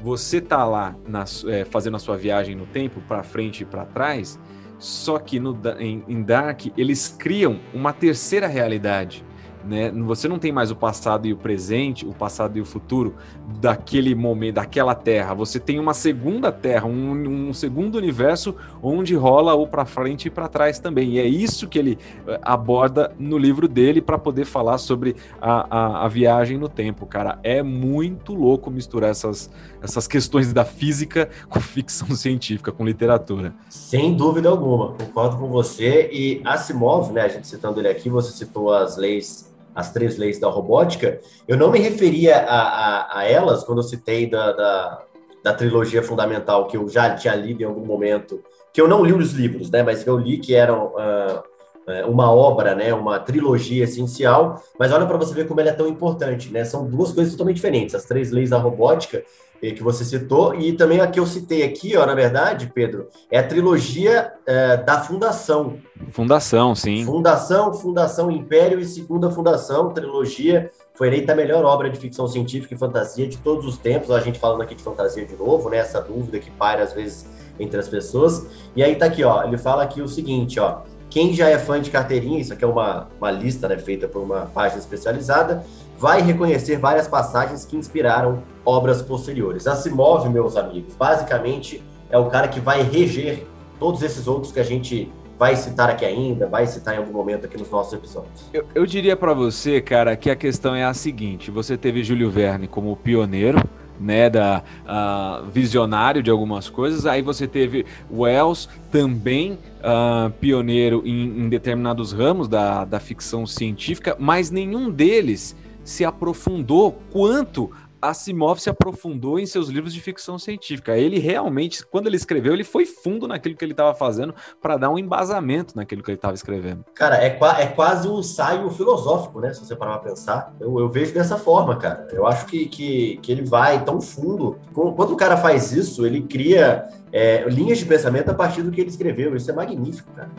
você 0.00 0.40
tá 0.40 0.64
lá 0.64 0.94
na, 1.04 1.24
é, 1.48 1.64
fazendo 1.64 1.96
a 1.96 1.98
sua 1.98 2.16
viagem 2.16 2.54
no 2.54 2.66
tempo, 2.66 3.00
para 3.08 3.24
frente 3.24 3.62
e 3.62 3.66
para 3.66 3.84
trás, 3.84 4.38
só 4.78 5.18
que 5.18 5.40
no, 5.40 5.58
em, 5.80 6.04
em 6.06 6.22
Dark 6.22 6.66
eles 6.76 7.08
criam 7.08 7.58
uma 7.74 7.92
terceira 7.92 8.46
realidade 8.46 9.26
né? 9.64 9.90
Você 9.90 10.28
não 10.28 10.38
tem 10.38 10.52
mais 10.52 10.70
o 10.70 10.76
passado 10.76 11.26
e 11.26 11.32
o 11.32 11.36
presente, 11.36 12.06
o 12.06 12.12
passado 12.12 12.56
e 12.58 12.60
o 12.60 12.64
futuro 12.64 13.14
daquele 13.60 14.14
momento, 14.14 14.56
daquela 14.56 14.94
terra. 14.94 15.34
Você 15.34 15.58
tem 15.58 15.78
uma 15.78 15.94
segunda 15.94 16.50
terra, 16.52 16.86
um, 16.86 17.48
um 17.48 17.52
segundo 17.52 17.96
universo 17.96 18.54
onde 18.82 19.14
rola 19.14 19.54
o 19.54 19.66
para 19.66 19.84
frente 19.84 20.26
e 20.26 20.30
para 20.30 20.48
trás 20.48 20.78
também. 20.78 21.12
E 21.12 21.18
é 21.18 21.26
isso 21.26 21.68
que 21.68 21.78
ele 21.78 21.98
eh, 22.26 22.40
aborda 22.42 23.12
no 23.18 23.38
livro 23.38 23.68
dele 23.68 24.00
para 24.00 24.18
poder 24.18 24.44
falar 24.44 24.78
sobre 24.78 25.16
a, 25.40 25.76
a, 25.76 26.04
a, 26.04 26.08
viagem 26.08 26.56
no 26.56 26.68
tempo, 26.68 27.06
cara. 27.06 27.38
É 27.42 27.62
muito 27.62 28.34
louco 28.34 28.70
misturar 28.70 29.10
essas, 29.10 29.50
essas 29.82 30.06
questões 30.06 30.52
da 30.52 30.64
física 30.64 31.28
com 31.48 31.60
ficção 31.60 32.08
científica, 32.14 32.72
com 32.72 32.84
literatura. 32.84 33.54
Sem 33.68 34.14
dúvida 34.14 34.48
alguma, 34.48 34.94
concordo 34.94 35.36
com 35.36 35.48
você. 35.48 36.08
E 36.12 36.40
Asimov, 36.44 37.12
né? 37.12 37.22
A 37.22 37.28
gente 37.28 37.46
citando 37.46 37.80
ele 37.80 37.88
aqui, 37.88 38.08
você 38.08 38.32
citou 38.32 38.72
as 38.72 38.96
leis 38.96 39.48
as 39.74 39.92
três 39.92 40.16
leis 40.16 40.38
da 40.38 40.48
robótica, 40.48 41.20
eu 41.46 41.56
não 41.56 41.70
me 41.70 41.78
referia 41.78 42.36
a, 42.38 42.60
a, 42.60 43.18
a 43.20 43.24
elas 43.24 43.64
quando 43.64 43.78
eu 43.78 43.84
citei 43.84 44.28
da, 44.28 44.52
da, 44.52 45.02
da, 45.42 45.54
trilogia 45.54 46.02
fundamental 46.02 46.66
que 46.66 46.76
eu 46.76 46.88
já 46.88 47.14
tinha 47.14 47.34
lido 47.34 47.62
em 47.62 47.66
algum 47.66 47.84
momento, 47.84 48.42
que 48.72 48.80
eu 48.80 48.88
não 48.88 49.04
li 49.04 49.12
os 49.12 49.32
livros, 49.32 49.70
né, 49.70 49.82
mas 49.82 50.02
que 50.02 50.10
eu 50.10 50.18
li 50.18 50.38
que 50.38 50.54
eram 50.54 50.94
uh, 50.94 52.08
uma 52.08 52.30
obra, 52.30 52.74
né, 52.74 52.92
uma 52.92 53.18
trilogia 53.18 53.84
essencial, 53.84 54.62
mas 54.78 54.92
olha 54.92 55.06
para 55.06 55.16
você 55.16 55.32
ver 55.32 55.46
como 55.46 55.60
ela 55.60 55.70
é 55.70 55.74
tão 55.74 55.86
importante, 55.86 56.50
né, 56.50 56.64
são 56.64 56.86
duas 56.86 57.12
coisas 57.12 57.32
totalmente 57.32 57.56
diferentes, 57.56 57.94
as 57.94 58.04
três 58.04 58.30
leis 58.30 58.50
da 58.50 58.58
robótica 58.58 59.24
que 59.60 59.82
você 59.82 60.04
citou, 60.04 60.54
e 60.54 60.72
também 60.72 61.00
a 61.00 61.06
que 61.06 61.18
eu 61.18 61.26
citei 61.26 61.62
aqui, 61.62 61.96
ó, 61.96 62.06
na 62.06 62.14
verdade, 62.14 62.70
Pedro, 62.72 63.08
é 63.30 63.38
a 63.38 63.46
trilogia 63.46 64.32
é, 64.46 64.76
da 64.76 65.00
Fundação. 65.00 65.78
Fundação, 66.10 66.74
sim. 66.74 67.04
Fundação, 67.04 67.74
Fundação 67.74 68.30
Império 68.30 68.78
e 68.78 68.84
Segunda 68.84 69.30
Fundação, 69.30 69.90
trilogia, 69.92 70.70
foi 70.94 71.08
eleita 71.08 71.32
a 71.32 71.36
melhor 71.36 71.64
obra 71.64 71.90
de 71.90 71.98
ficção 71.98 72.26
científica 72.26 72.74
e 72.74 72.78
fantasia 72.78 73.26
de 73.26 73.36
todos 73.38 73.66
os 73.66 73.76
tempos, 73.76 74.10
a 74.10 74.20
gente 74.20 74.38
falando 74.38 74.62
aqui 74.62 74.74
de 74.74 74.82
fantasia 74.82 75.24
de 75.24 75.36
novo, 75.36 75.68
né, 75.68 75.78
essa 75.78 76.00
dúvida 76.00 76.38
que 76.38 76.50
paira 76.50 76.82
às 76.82 76.92
vezes 76.92 77.26
entre 77.58 77.78
as 77.78 77.88
pessoas, 77.88 78.46
e 78.76 78.82
aí 78.82 78.94
tá 78.94 79.06
aqui, 79.06 79.24
ó, 79.24 79.42
ele 79.44 79.58
fala 79.58 79.82
aqui 79.82 80.00
o 80.00 80.08
seguinte, 80.08 80.60
ó, 80.60 80.82
quem 81.18 81.34
já 81.34 81.48
é 81.48 81.58
fã 81.58 81.82
de 81.82 81.90
carteirinha, 81.90 82.38
isso 82.38 82.52
aqui 82.52 82.62
é 82.62 82.66
uma, 82.68 83.08
uma 83.18 83.28
lista 83.28 83.66
né, 83.66 83.76
feita 83.76 84.06
por 84.06 84.22
uma 84.22 84.42
página 84.42 84.78
especializada, 84.78 85.64
vai 85.98 86.22
reconhecer 86.22 86.76
várias 86.76 87.08
passagens 87.08 87.64
que 87.64 87.76
inspiraram 87.76 88.40
obras 88.64 89.02
posteriores. 89.02 89.66
Asimov, 89.66 90.28
meus 90.30 90.56
amigos, 90.56 90.94
basicamente 90.94 91.82
é 92.08 92.16
o 92.16 92.26
cara 92.26 92.46
que 92.46 92.60
vai 92.60 92.82
reger 92.84 93.44
todos 93.80 94.00
esses 94.04 94.28
outros 94.28 94.52
que 94.52 94.60
a 94.60 94.62
gente 94.62 95.10
vai 95.36 95.56
citar 95.56 95.90
aqui 95.90 96.04
ainda, 96.04 96.46
vai 96.46 96.68
citar 96.68 96.94
em 96.94 96.98
algum 96.98 97.12
momento 97.12 97.46
aqui 97.46 97.58
nos 97.58 97.68
nossos 97.68 97.92
episódios. 97.94 98.48
Eu, 98.54 98.64
eu 98.72 98.86
diria 98.86 99.16
para 99.16 99.34
você, 99.34 99.80
cara, 99.80 100.16
que 100.16 100.30
a 100.30 100.36
questão 100.36 100.72
é 100.72 100.84
a 100.84 100.94
seguinte: 100.94 101.50
você 101.50 101.76
teve 101.76 102.04
Júlio 102.04 102.30
Verne 102.30 102.68
como 102.68 102.94
pioneiro, 102.94 103.60
né, 104.00 104.30
da 104.30 104.62
uh, 104.84 105.50
visionário 105.50 106.22
de 106.22 106.30
algumas 106.30 106.68
coisas. 106.68 107.06
Aí 107.06 107.22
você 107.22 107.46
teve 107.46 107.84
Wells 108.10 108.68
também 108.90 109.52
uh, 109.52 110.30
pioneiro 110.40 111.02
em, 111.04 111.44
em, 111.44 111.48
determinados 111.48 112.12
ramos 112.12 112.48
da, 112.48 112.84
da 112.84 113.00
ficção 113.00 113.46
científica, 113.46 114.16
mas 114.18 114.50
nenhum 114.50 114.90
deles 114.90 115.56
se 115.84 116.04
aprofundou 116.04 117.00
quanto 117.10 117.70
Asimov 118.00 118.60
se 118.60 118.70
aprofundou 118.70 119.38
em 119.38 119.46
seus 119.46 119.68
livros 119.68 119.92
de 119.92 120.00
ficção 120.00 120.38
científica. 120.38 120.96
Ele 120.96 121.18
realmente, 121.18 121.84
quando 121.84 122.06
ele 122.06 122.16
escreveu, 122.16 122.52
ele 122.52 122.64
foi 122.64 122.86
fundo 122.86 123.26
naquilo 123.26 123.56
que 123.56 123.64
ele 123.64 123.72
estava 123.72 123.94
fazendo 123.94 124.34
para 124.60 124.76
dar 124.76 124.90
um 124.90 124.98
embasamento 124.98 125.76
naquilo 125.76 126.02
que 126.02 126.10
ele 126.10 126.18
estava 126.18 126.34
escrevendo. 126.34 126.84
Cara, 126.94 127.16
é, 127.16 127.38
é, 127.58 127.66
quase 127.66 128.08
um 128.08 128.20
ensaio 128.20 128.68
filosófico, 128.70 129.40
né? 129.40 129.52
Se 129.52 129.60
você 129.60 129.74
parar 129.74 129.98
para 129.98 130.10
pensar. 130.10 130.54
Eu, 130.60 130.78
eu, 130.78 130.88
vejo 130.88 131.12
dessa 131.12 131.36
forma, 131.36 131.76
cara. 131.76 132.06
Eu 132.12 132.26
acho 132.26 132.46
que, 132.46 132.66
que, 132.66 133.18
que 133.18 133.32
ele 133.32 133.42
vai 133.42 133.84
tão 133.84 134.00
fundo. 134.00 134.58
Quando 134.72 135.12
o 135.12 135.16
cara 135.16 135.36
faz 135.36 135.72
isso, 135.72 136.06
ele 136.06 136.22
cria 136.22 136.86
é, 137.12 137.44
linhas 137.48 137.78
de 137.78 137.84
pensamento 137.84 138.30
a 138.30 138.34
partir 138.34 138.62
do 138.62 138.70
que 138.70 138.80
ele 138.80 138.90
escreveu. 138.90 139.34
Isso 139.34 139.50
é 139.50 139.54
magnífico, 139.54 140.10
cara. 140.12 140.30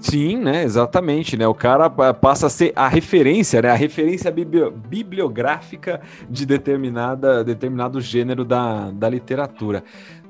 Sim, 0.00 0.38
né? 0.38 0.64
Exatamente, 0.64 1.36
né? 1.36 1.46
O 1.46 1.54
cara 1.54 1.90
passa 1.90 2.46
a 2.46 2.50
ser 2.50 2.72
a 2.74 2.88
referência, 2.88 3.60
né? 3.62 3.70
A 3.70 3.74
referência 3.74 4.32
bibliográfica 4.32 6.00
de 6.28 6.46
determinada, 6.46 7.44
determinado 7.44 8.00
gênero 8.00 8.44
da, 8.44 8.90
da 8.90 9.08
literatura. 9.08 9.84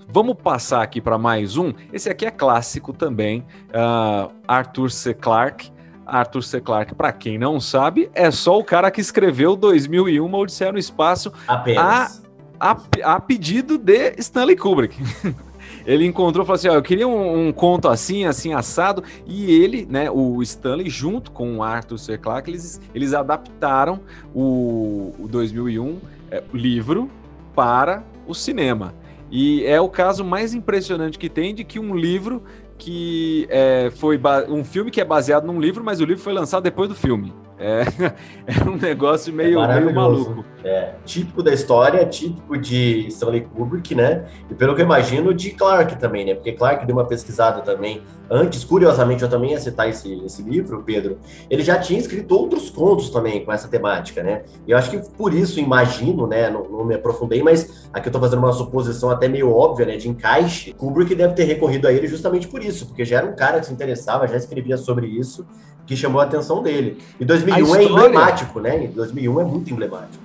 Vamos 0.09 0.37
passar 0.43 0.83
aqui 0.83 1.01
para 1.01 1.17
mais 1.17 1.57
um. 1.57 1.73
Esse 1.93 2.11
aqui 2.11 2.27
é 2.27 2.31
clássico 2.33 2.93
também, 2.93 3.47
uh, 3.69 4.33
Arthur 4.47 4.91
C. 4.91 5.15
Clarke. 5.15 5.71
Arthur 6.05 6.43
C. 6.43 6.61
Clarke, 6.61 6.93
para 6.93 7.13
quem 7.13 7.39
não 7.39 7.61
sabe, 7.61 8.11
é 8.13 8.33
só 8.33 8.59
o 8.59 8.65
cara 8.65 8.91
que 8.91 9.01
escreveu 9.01 9.55
2001 9.55 10.35
Odisseia 10.35 10.73
no 10.73 10.79
Espaço 10.79 11.33
Apenas. 11.47 12.25
A, 12.59 12.73
a, 12.73 13.15
a 13.15 13.21
pedido 13.21 13.79
de 13.79 14.15
Stanley 14.19 14.57
Kubrick. 14.57 14.97
Ele 15.91 16.07
encontrou 16.07 16.45
e 16.45 16.47
falou 16.47 16.57
assim: 16.57 16.69
ó, 16.69 16.75
eu 16.75 16.83
queria 16.83 17.09
um, 17.09 17.49
um, 17.49 17.53
conto 17.53 17.89
assim, 17.89 18.25
assim, 18.25 18.53
assado. 18.53 19.03
E 19.27 19.51
ele, 19.51 19.87
né, 19.91 20.09
o 20.09 20.41
Stanley, 20.41 20.89
junto 20.89 21.33
com 21.33 21.57
o 21.57 21.63
Arthur 21.65 21.99
C. 21.99 22.17
Clarke, 22.17 22.49
eles, 22.49 22.81
eles 22.95 23.13
adaptaram 23.13 23.99
o, 24.33 25.13
o 25.19 25.27
2001 25.29 25.99
é, 26.31 26.45
livro 26.55 27.11
para 27.57 28.05
o 28.25 28.35
cinema. 28.35 28.95
E 29.33 29.65
é 29.65 29.81
o 29.81 29.89
caso 29.89 30.25
mais 30.25 30.55
impressionante 30.55 31.19
que 31.19 31.29
tem 31.29 31.53
de 31.53 31.65
que 31.65 31.81
um 31.81 31.97
livro 31.97 32.45
que 32.79 33.47
é, 33.51 33.91
foi 33.97 34.19
um 34.49 34.65
filme 34.65 34.93
que 34.93 35.01
é 35.01 35.05
baseado 35.05 35.45
num 35.45 35.61
livro, 35.61 35.83
mas 35.83 36.01
o 36.01 36.05
livro 36.05 36.23
foi 36.23 36.33
lançado 36.33 36.63
depois 36.63 36.89
do 36.89 36.95
filme. 36.95 37.33
É, 37.61 37.83
é 38.49 38.69
um 38.69 38.77
negócio 38.77 39.31
meio, 39.35 39.61
é 39.61 39.81
meio 39.81 39.95
maluco. 39.95 40.43
É, 40.65 40.95
típico 41.05 41.43
da 41.43 41.53
história, 41.53 42.05
típico 42.07 42.57
de 42.57 43.07
Stanley 43.09 43.43
Kubrick, 43.43 43.95
né? 43.95 44.25
E 44.51 44.55
pelo 44.55 44.75
que 44.75 44.81
eu 44.81 44.87
imagino, 44.87 45.35
de 45.35 45.51
Clark 45.51 45.99
também, 45.99 46.25
né? 46.25 46.35
Porque 46.35 46.53
Clark 46.53 46.87
deu 46.87 46.97
uma 46.97 47.05
pesquisada 47.05 47.61
também 47.61 48.03
antes, 48.31 48.65
curiosamente, 48.65 49.23
eu 49.23 49.29
também 49.29 49.51
ia 49.51 49.61
citar 49.61 49.89
esse, 49.89 50.25
esse 50.25 50.43
livro, 50.43 50.83
Pedro. 50.83 51.19
Ele 51.51 51.63
já 51.63 51.79
tinha 51.79 51.99
escrito 51.99 52.35
outros 52.35 52.71
contos 52.71 53.11
também 53.11 53.45
com 53.45 53.53
essa 53.53 53.69
temática, 53.69 54.23
né? 54.23 54.45
E 54.67 54.71
eu 54.71 54.79
acho 54.79 54.91
que 54.91 54.99
por 55.17 55.35
isso, 55.35 55.61
imagino, 55.61 56.27
né? 56.27 56.49
Não, 56.49 56.65
não 56.65 56.85
me 56.85 56.95
aprofundei, 56.95 57.43
mas 57.43 57.89
aqui 57.93 58.09
eu 58.09 58.13
tô 58.13 58.21
fazendo 58.21 58.39
uma 58.39 58.53
suposição 58.53 59.11
até 59.11 59.29
meio 59.29 59.55
óbvia, 59.55 59.85
né? 59.85 59.97
De 59.97 60.09
encaixe. 60.09 60.73
Kubrick 60.73 61.15
deve 61.15 61.35
ter 61.35 61.45
recorrido 61.45 61.87
a 61.87 61.93
ele 61.93 62.07
justamente 62.07 62.49
por 62.49 62.65
isso, 62.65 62.87
porque 62.87 63.05
já 63.05 63.19
era 63.19 63.27
um 63.27 63.35
cara 63.35 63.61
que 63.61 63.67
se 63.67 63.73
interessava, 63.73 64.27
já 64.27 64.37
escrevia 64.37 64.79
sobre 64.79 65.07
isso 65.07 65.47
que 65.91 65.97
chamou 65.97 66.21
a 66.21 66.25
atenção 66.25 66.63
dele. 66.63 66.99
E 67.19 67.25
2001 67.25 67.57
é 67.57 67.63
história... 67.63 67.83
é 67.83 67.89
emblemático, 67.91 68.61
né? 68.61 68.87
2001 68.95 69.41
é 69.41 69.45
muito 69.45 69.73
emblemático. 69.73 70.23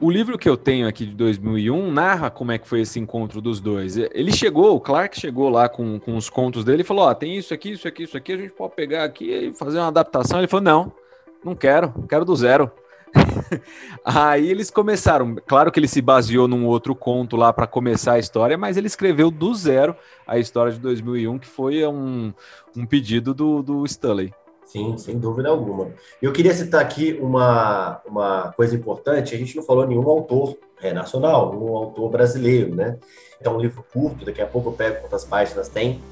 O 0.00 0.08
livro 0.08 0.38
que 0.38 0.48
eu 0.48 0.56
tenho 0.56 0.86
aqui 0.86 1.04
de 1.04 1.12
2001 1.12 1.90
narra 1.90 2.30
como 2.30 2.52
é 2.52 2.58
que 2.58 2.68
foi 2.68 2.82
esse 2.82 3.00
encontro 3.00 3.40
dos 3.40 3.58
dois. 3.58 3.96
Ele 3.96 4.30
chegou, 4.30 4.76
o 4.76 4.80
Clark 4.80 5.20
chegou 5.20 5.48
lá 5.48 5.68
com, 5.68 5.98
com 5.98 6.16
os 6.16 6.30
contos 6.30 6.64
dele 6.64 6.82
e 6.82 6.84
falou: 6.84 7.04
Ó, 7.04 7.10
oh, 7.10 7.14
tem 7.16 7.36
isso 7.36 7.52
aqui, 7.52 7.72
isso 7.72 7.88
aqui, 7.88 8.04
isso 8.04 8.16
aqui, 8.16 8.32
a 8.32 8.36
gente 8.36 8.52
pode 8.52 8.76
pegar 8.76 9.02
aqui 9.02 9.28
e 9.28 9.52
fazer 9.54 9.78
uma 9.78 9.88
adaptação. 9.88 10.38
Ele 10.38 10.46
falou: 10.46 10.62
Não, 10.62 10.92
não 11.44 11.56
quero, 11.56 11.92
quero 12.08 12.24
do 12.24 12.36
zero. 12.36 12.70
Aí 14.04 14.48
eles 14.48 14.70
começaram. 14.70 15.34
Claro 15.48 15.72
que 15.72 15.80
ele 15.80 15.88
se 15.88 16.00
baseou 16.00 16.46
num 16.46 16.64
outro 16.64 16.94
conto 16.94 17.36
lá 17.36 17.52
para 17.52 17.66
começar 17.66 18.12
a 18.12 18.18
história, 18.20 18.56
mas 18.56 18.76
ele 18.76 18.86
escreveu 18.86 19.32
do 19.32 19.52
zero 19.52 19.96
a 20.28 20.38
história 20.38 20.72
de 20.72 20.78
2001, 20.78 21.40
que 21.40 21.48
foi 21.48 21.84
um, 21.84 22.32
um 22.76 22.86
pedido 22.86 23.34
do, 23.34 23.64
do 23.64 23.84
Stanley. 23.84 24.32
Sim, 24.68 24.98
sem 24.98 25.18
dúvida 25.18 25.48
alguma. 25.48 25.88
Eu 26.20 26.30
queria 26.30 26.52
citar 26.52 26.82
aqui 26.82 27.18
uma, 27.22 28.02
uma 28.06 28.52
coisa 28.52 28.76
importante: 28.76 29.34
a 29.34 29.38
gente 29.38 29.56
não 29.56 29.62
falou 29.62 29.86
nenhum 29.86 30.06
autor 30.06 30.58
é, 30.82 30.92
nacional, 30.92 31.58
um 31.58 31.74
autor 31.74 32.10
brasileiro, 32.10 32.74
né? 32.74 32.98
É 33.40 33.48
um 33.48 33.58
livro 33.58 33.82
curto, 33.90 34.26
daqui 34.26 34.42
a 34.42 34.46
pouco 34.46 34.68
eu 34.68 34.72
pego 34.74 35.00
quantas 35.00 35.24
páginas 35.24 35.70
tem. 35.70 36.02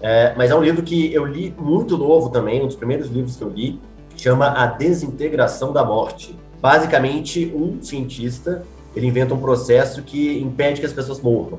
É, 0.00 0.32
mas 0.36 0.52
é 0.52 0.54
um 0.54 0.62
livro 0.62 0.84
que 0.84 1.12
eu 1.12 1.26
li 1.26 1.52
muito 1.58 1.98
novo 1.98 2.30
também, 2.30 2.62
um 2.62 2.66
dos 2.66 2.76
primeiros 2.76 3.08
livros 3.08 3.34
que 3.34 3.42
eu 3.42 3.48
li, 3.48 3.80
chama 4.16 4.46
A 4.46 4.66
Desintegração 4.66 5.72
da 5.72 5.84
Morte. 5.84 6.38
Basicamente, 6.60 7.52
um 7.52 7.82
cientista 7.82 8.62
ele 8.94 9.08
inventa 9.08 9.34
um 9.34 9.40
processo 9.40 10.02
que 10.02 10.38
impede 10.38 10.78
que 10.78 10.86
as 10.86 10.92
pessoas 10.92 11.20
morram. 11.20 11.58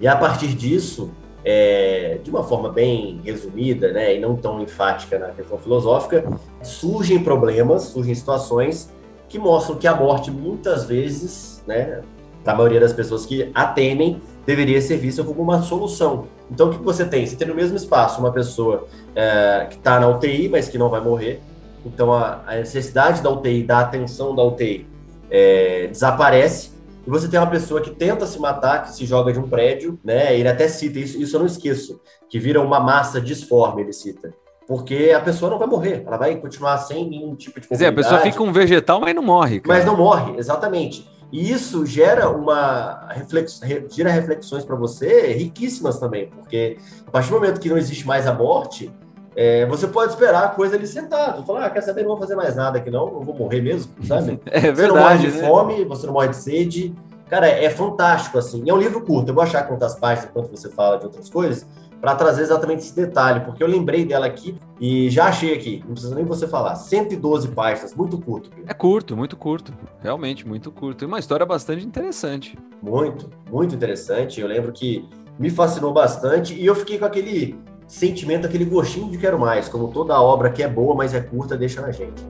E 0.00 0.08
a 0.08 0.16
partir 0.16 0.54
disso, 0.54 1.12
é, 1.44 2.18
de 2.22 2.30
uma 2.30 2.42
forma 2.42 2.70
bem 2.70 3.20
resumida, 3.24 3.92
né, 3.92 4.16
e 4.16 4.20
não 4.20 4.34
tão 4.36 4.62
enfática 4.62 5.18
na 5.18 5.28
questão 5.28 5.58
filosófica, 5.58 6.24
surgem 6.62 7.22
problemas, 7.22 7.82
surgem 7.82 8.14
situações 8.14 8.90
que 9.28 9.38
mostram 9.38 9.76
que 9.76 9.86
a 9.86 9.94
morte 9.94 10.30
muitas 10.30 10.84
vezes, 10.84 11.62
né, 11.66 12.00
para 12.42 12.52
a 12.52 12.56
maioria 12.56 12.80
das 12.80 12.92
pessoas 12.92 13.26
que 13.26 13.50
atendem, 13.54 14.20
deveria 14.46 14.80
ser 14.80 14.96
vista 14.96 15.22
como 15.24 15.42
uma 15.42 15.62
solução. 15.62 16.26
Então, 16.50 16.68
o 16.68 16.70
que 16.70 16.82
você 16.82 17.04
tem? 17.04 17.26
Você 17.26 17.36
tem 17.36 17.48
no 17.48 17.54
mesmo 17.54 17.76
espaço 17.76 18.20
uma 18.20 18.30
pessoa 18.30 18.86
é, 19.14 19.66
que 19.68 19.76
está 19.76 19.98
na 19.98 20.08
UTI, 20.08 20.48
mas 20.48 20.68
que 20.68 20.76
não 20.76 20.90
vai 20.90 21.00
morrer. 21.00 21.40
Então, 21.84 22.12
a, 22.12 22.42
a 22.46 22.56
necessidade 22.56 23.22
da 23.22 23.30
UTI, 23.30 23.62
da 23.62 23.80
atenção 23.80 24.34
da 24.34 24.42
UTI, 24.42 24.86
é, 25.30 25.88
desaparece 25.88 26.72
e 27.06 27.10
você 27.10 27.28
tem 27.28 27.38
uma 27.38 27.50
pessoa 27.50 27.80
que 27.80 27.90
tenta 27.90 28.26
se 28.26 28.38
matar, 28.38 28.82
que 28.82 28.92
se 28.92 29.04
joga 29.04 29.32
de 29.32 29.38
um 29.38 29.48
prédio, 29.48 29.98
né? 30.02 30.38
Ele 30.38 30.48
até 30.48 30.68
cita 30.68 30.98
isso, 30.98 31.20
isso 31.20 31.36
eu 31.36 31.40
não 31.40 31.46
esqueço, 31.46 32.00
que 32.28 32.38
vira 32.38 32.60
uma 32.60 32.80
massa 32.80 33.20
disforme, 33.20 33.82
ele 33.82 33.92
cita. 33.92 34.32
Porque 34.66 35.12
a 35.14 35.20
pessoa 35.20 35.50
não 35.50 35.58
vai 35.58 35.68
morrer, 35.68 36.02
ela 36.06 36.16
vai 36.16 36.34
continuar 36.36 36.78
sem 36.78 37.08
nenhum 37.08 37.34
tipo 37.34 37.60
de 37.60 37.68
Quer 37.68 37.74
dizer, 37.74 37.86
a 37.86 37.92
pessoa 37.92 38.20
fica 38.20 38.42
um 38.42 38.50
vegetal, 38.50 39.00
mas 39.00 39.14
não 39.14 39.22
morre. 39.22 39.60
Cara. 39.60 39.76
Mas 39.76 39.84
não 39.84 39.96
morre, 39.96 40.38
exatamente. 40.38 41.06
E 41.30 41.50
isso 41.50 41.84
gera 41.84 42.30
uma 42.30 43.08
reflex, 43.10 43.60
gera 43.90 44.10
reflexões 44.10 44.64
para 44.64 44.76
você 44.76 45.32
riquíssimas 45.32 45.98
também, 45.98 46.28
porque 46.28 46.78
a 47.06 47.10
partir 47.10 47.30
do 47.30 47.34
momento 47.34 47.60
que 47.60 47.68
não 47.68 47.76
existe 47.76 48.06
mais 48.06 48.26
a 48.26 48.32
morte, 48.32 48.90
é, 49.36 49.66
você 49.66 49.88
pode 49.88 50.12
esperar 50.12 50.44
a 50.44 50.48
coisa 50.48 50.76
ali 50.76 50.86
sentado. 50.86 51.44
Falar, 51.44 51.66
ah, 51.66 51.70
quer 51.70 51.82
saber, 51.82 52.02
não 52.02 52.10
vou 52.10 52.18
fazer 52.18 52.36
mais 52.36 52.54
nada 52.54 52.78
aqui 52.78 52.90
não, 52.90 53.12
não 53.12 53.20
vou 53.20 53.34
morrer 53.34 53.60
mesmo, 53.60 53.92
sabe? 54.04 54.40
É 54.46 54.72
verdade, 54.72 54.76
você 54.76 54.86
não 54.86 54.96
morre 54.96 55.18
de 55.18 55.28
né? 55.28 55.48
fome, 55.48 55.84
você 55.84 56.06
não 56.06 56.12
morre 56.12 56.28
de 56.28 56.36
sede. 56.36 56.94
Cara, 57.28 57.48
é, 57.48 57.64
é 57.64 57.70
fantástico, 57.70 58.38
assim. 58.38 58.62
E 58.64 58.70
é 58.70 58.74
um 58.74 58.78
livro 58.78 59.00
curto, 59.00 59.30
eu 59.30 59.34
vou 59.34 59.42
achar 59.42 59.66
quantas 59.66 59.94
páginas 59.94 60.30
enquanto 60.30 60.50
você 60.50 60.68
fala 60.70 60.98
de 60.98 61.06
outras 61.06 61.28
coisas, 61.28 61.66
para 62.00 62.14
trazer 62.14 62.42
exatamente 62.42 62.80
esse 62.80 62.94
detalhe, 62.94 63.40
porque 63.40 63.62
eu 63.62 63.66
lembrei 63.66 64.04
dela 64.04 64.26
aqui 64.26 64.58
e 64.78 65.08
já 65.08 65.26
achei 65.26 65.54
aqui, 65.54 65.82
não 65.86 65.92
precisa 65.92 66.14
nem 66.14 66.24
você 66.24 66.46
falar. 66.46 66.74
112 66.76 67.48
páginas, 67.48 67.94
muito 67.94 68.18
curto. 68.18 68.50
É 68.66 68.74
curto, 68.74 69.16
muito 69.16 69.36
curto. 69.36 69.72
Realmente, 70.02 70.46
muito 70.46 70.70
curto. 70.70 71.02
E 71.02 71.06
uma 71.06 71.18
história 71.18 71.46
bastante 71.46 71.84
interessante. 71.84 72.58
Muito, 72.82 73.30
muito 73.50 73.74
interessante. 73.74 74.38
Eu 74.38 74.46
lembro 74.46 74.70
que 74.70 75.08
me 75.38 75.48
fascinou 75.48 75.92
bastante 75.92 76.54
e 76.54 76.66
eu 76.66 76.74
fiquei 76.74 76.98
com 76.98 77.06
aquele 77.06 77.58
sentimento, 77.86 78.46
aquele 78.46 78.64
gostinho 78.64 79.10
de 79.10 79.18
quero 79.18 79.38
mais, 79.38 79.68
como 79.68 79.88
toda 79.88 80.20
obra 80.20 80.50
que 80.50 80.62
é 80.62 80.68
boa, 80.68 80.94
mas 80.94 81.14
é 81.14 81.20
curta, 81.20 81.56
deixa 81.56 81.80
na 81.80 81.92
gente. 81.92 82.22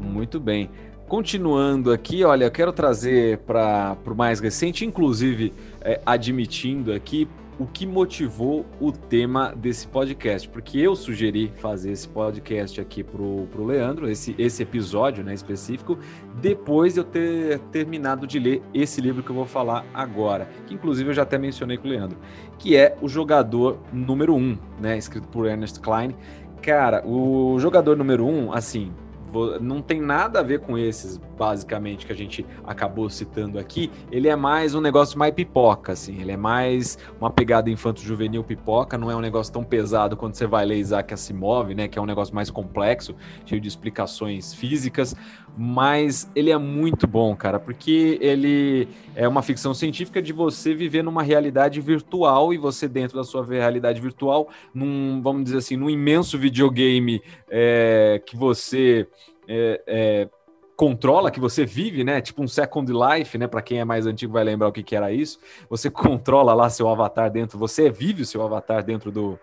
Muito 0.00 0.40
bem. 0.40 0.70
Continuando 1.08 1.90
aqui, 1.92 2.22
olha, 2.22 2.44
eu 2.44 2.50
quero 2.50 2.72
trazer 2.72 3.38
para 3.38 3.96
o 4.06 4.14
mais 4.14 4.38
recente, 4.38 4.84
inclusive 4.84 5.52
é, 5.80 6.00
admitindo 6.06 6.92
aqui 6.92 7.28
o 7.60 7.66
que 7.66 7.86
motivou 7.86 8.64
o 8.80 8.90
tema 8.90 9.52
desse 9.54 9.86
podcast, 9.86 10.48
porque 10.48 10.78
eu 10.78 10.96
sugeri 10.96 11.52
fazer 11.58 11.92
esse 11.92 12.08
podcast 12.08 12.80
aqui 12.80 13.04
pro, 13.04 13.46
pro 13.52 13.66
Leandro, 13.66 14.08
esse, 14.08 14.34
esse 14.38 14.62
episódio 14.62 15.22
né, 15.22 15.34
específico, 15.34 15.98
depois 16.40 16.94
de 16.94 17.00
eu 17.00 17.04
ter 17.04 17.58
terminado 17.70 18.26
de 18.26 18.38
ler 18.38 18.62
esse 18.72 19.02
livro 19.02 19.22
que 19.22 19.28
eu 19.28 19.36
vou 19.36 19.44
falar 19.44 19.84
agora, 19.92 20.48
que 20.66 20.72
inclusive 20.72 21.10
eu 21.10 21.14
já 21.14 21.22
até 21.22 21.36
mencionei 21.36 21.76
com 21.76 21.86
o 21.86 21.90
Leandro, 21.90 22.16
que 22.58 22.74
é 22.74 22.96
o 23.02 23.06
jogador 23.06 23.78
número 23.92 24.34
1, 24.34 24.38
um, 24.38 24.58
né, 24.80 24.96
escrito 24.96 25.28
por 25.28 25.46
Ernest 25.46 25.80
Klein. 25.80 26.16
Cara, 26.62 27.06
o 27.06 27.58
jogador 27.58 27.94
número 27.94 28.24
1, 28.24 28.46
um, 28.46 28.52
assim, 28.54 28.90
não 29.60 29.80
tem 29.82 30.00
nada 30.00 30.40
a 30.40 30.42
ver 30.42 30.60
com 30.60 30.76
esses, 30.76 31.16
basicamente, 31.16 32.06
que 32.06 32.12
a 32.12 32.16
gente 32.16 32.44
acabou 32.64 33.08
citando 33.08 33.58
aqui. 33.58 33.90
Ele 34.10 34.28
é 34.28 34.36
mais 34.36 34.74
um 34.74 34.80
negócio 34.80 35.18
mais 35.18 35.32
pipoca, 35.32 35.92
assim. 35.92 36.20
Ele 36.20 36.32
é 36.32 36.36
mais 36.36 36.98
uma 37.20 37.30
pegada 37.30 37.70
infanto-juvenil 37.70 38.44
pipoca, 38.44 38.98
não 38.98 39.10
é 39.10 39.16
um 39.16 39.20
negócio 39.20 39.52
tão 39.52 39.64
pesado 39.64 40.16
quando 40.16 40.34
você 40.34 40.46
vai 40.46 40.64
ler 40.64 40.76
Isaac 40.76 41.12
Asimov, 41.14 41.74
né? 41.74 41.88
Que 41.88 41.98
é 41.98 42.02
um 42.02 42.06
negócio 42.06 42.34
mais 42.34 42.50
complexo, 42.50 43.14
cheio 43.44 43.60
de 43.60 43.68
explicações 43.68 44.54
físicas. 44.54 45.14
Mas 45.56 46.30
ele 46.34 46.50
é 46.50 46.58
muito 46.58 47.06
bom, 47.06 47.34
cara, 47.34 47.58
porque 47.58 48.18
ele 48.20 48.88
é 49.14 49.26
uma 49.26 49.42
ficção 49.42 49.74
científica 49.74 50.22
de 50.22 50.32
você 50.32 50.74
viver 50.74 51.02
numa 51.02 51.22
realidade 51.22 51.80
virtual 51.80 52.54
e 52.54 52.58
você, 52.58 52.88
dentro 52.88 53.16
da 53.16 53.24
sua 53.24 53.44
realidade 53.44 54.00
virtual, 54.00 54.48
num, 54.72 55.20
vamos 55.20 55.44
dizer 55.44 55.58
assim, 55.58 55.76
num 55.76 55.90
imenso 55.90 56.38
videogame 56.38 57.20
é, 57.48 58.22
que 58.24 58.36
você 58.36 59.08
é, 59.52 59.82
é, 59.84 60.28
controla, 60.76 61.30
que 61.30 61.40
você 61.40 61.66
vive, 61.66 62.04
né? 62.04 62.20
Tipo 62.20 62.40
um 62.42 62.46
Second 62.46 62.90
Life, 62.92 63.36
né? 63.36 63.48
Para 63.48 63.60
quem 63.60 63.80
é 63.80 63.84
mais 63.84 64.06
antigo 64.06 64.32
vai 64.32 64.44
lembrar 64.44 64.68
o 64.68 64.72
que, 64.72 64.84
que 64.84 64.94
era 64.94 65.12
isso. 65.12 65.40
Você 65.68 65.90
controla 65.90 66.54
lá 66.54 66.70
seu 66.70 66.88
avatar 66.88 67.30
dentro, 67.30 67.58
você 67.58 67.90
vive 67.90 68.22
o 68.22 68.26
seu 68.26 68.42
avatar 68.42 68.84
dentro 68.84 69.10
do, 69.10 69.38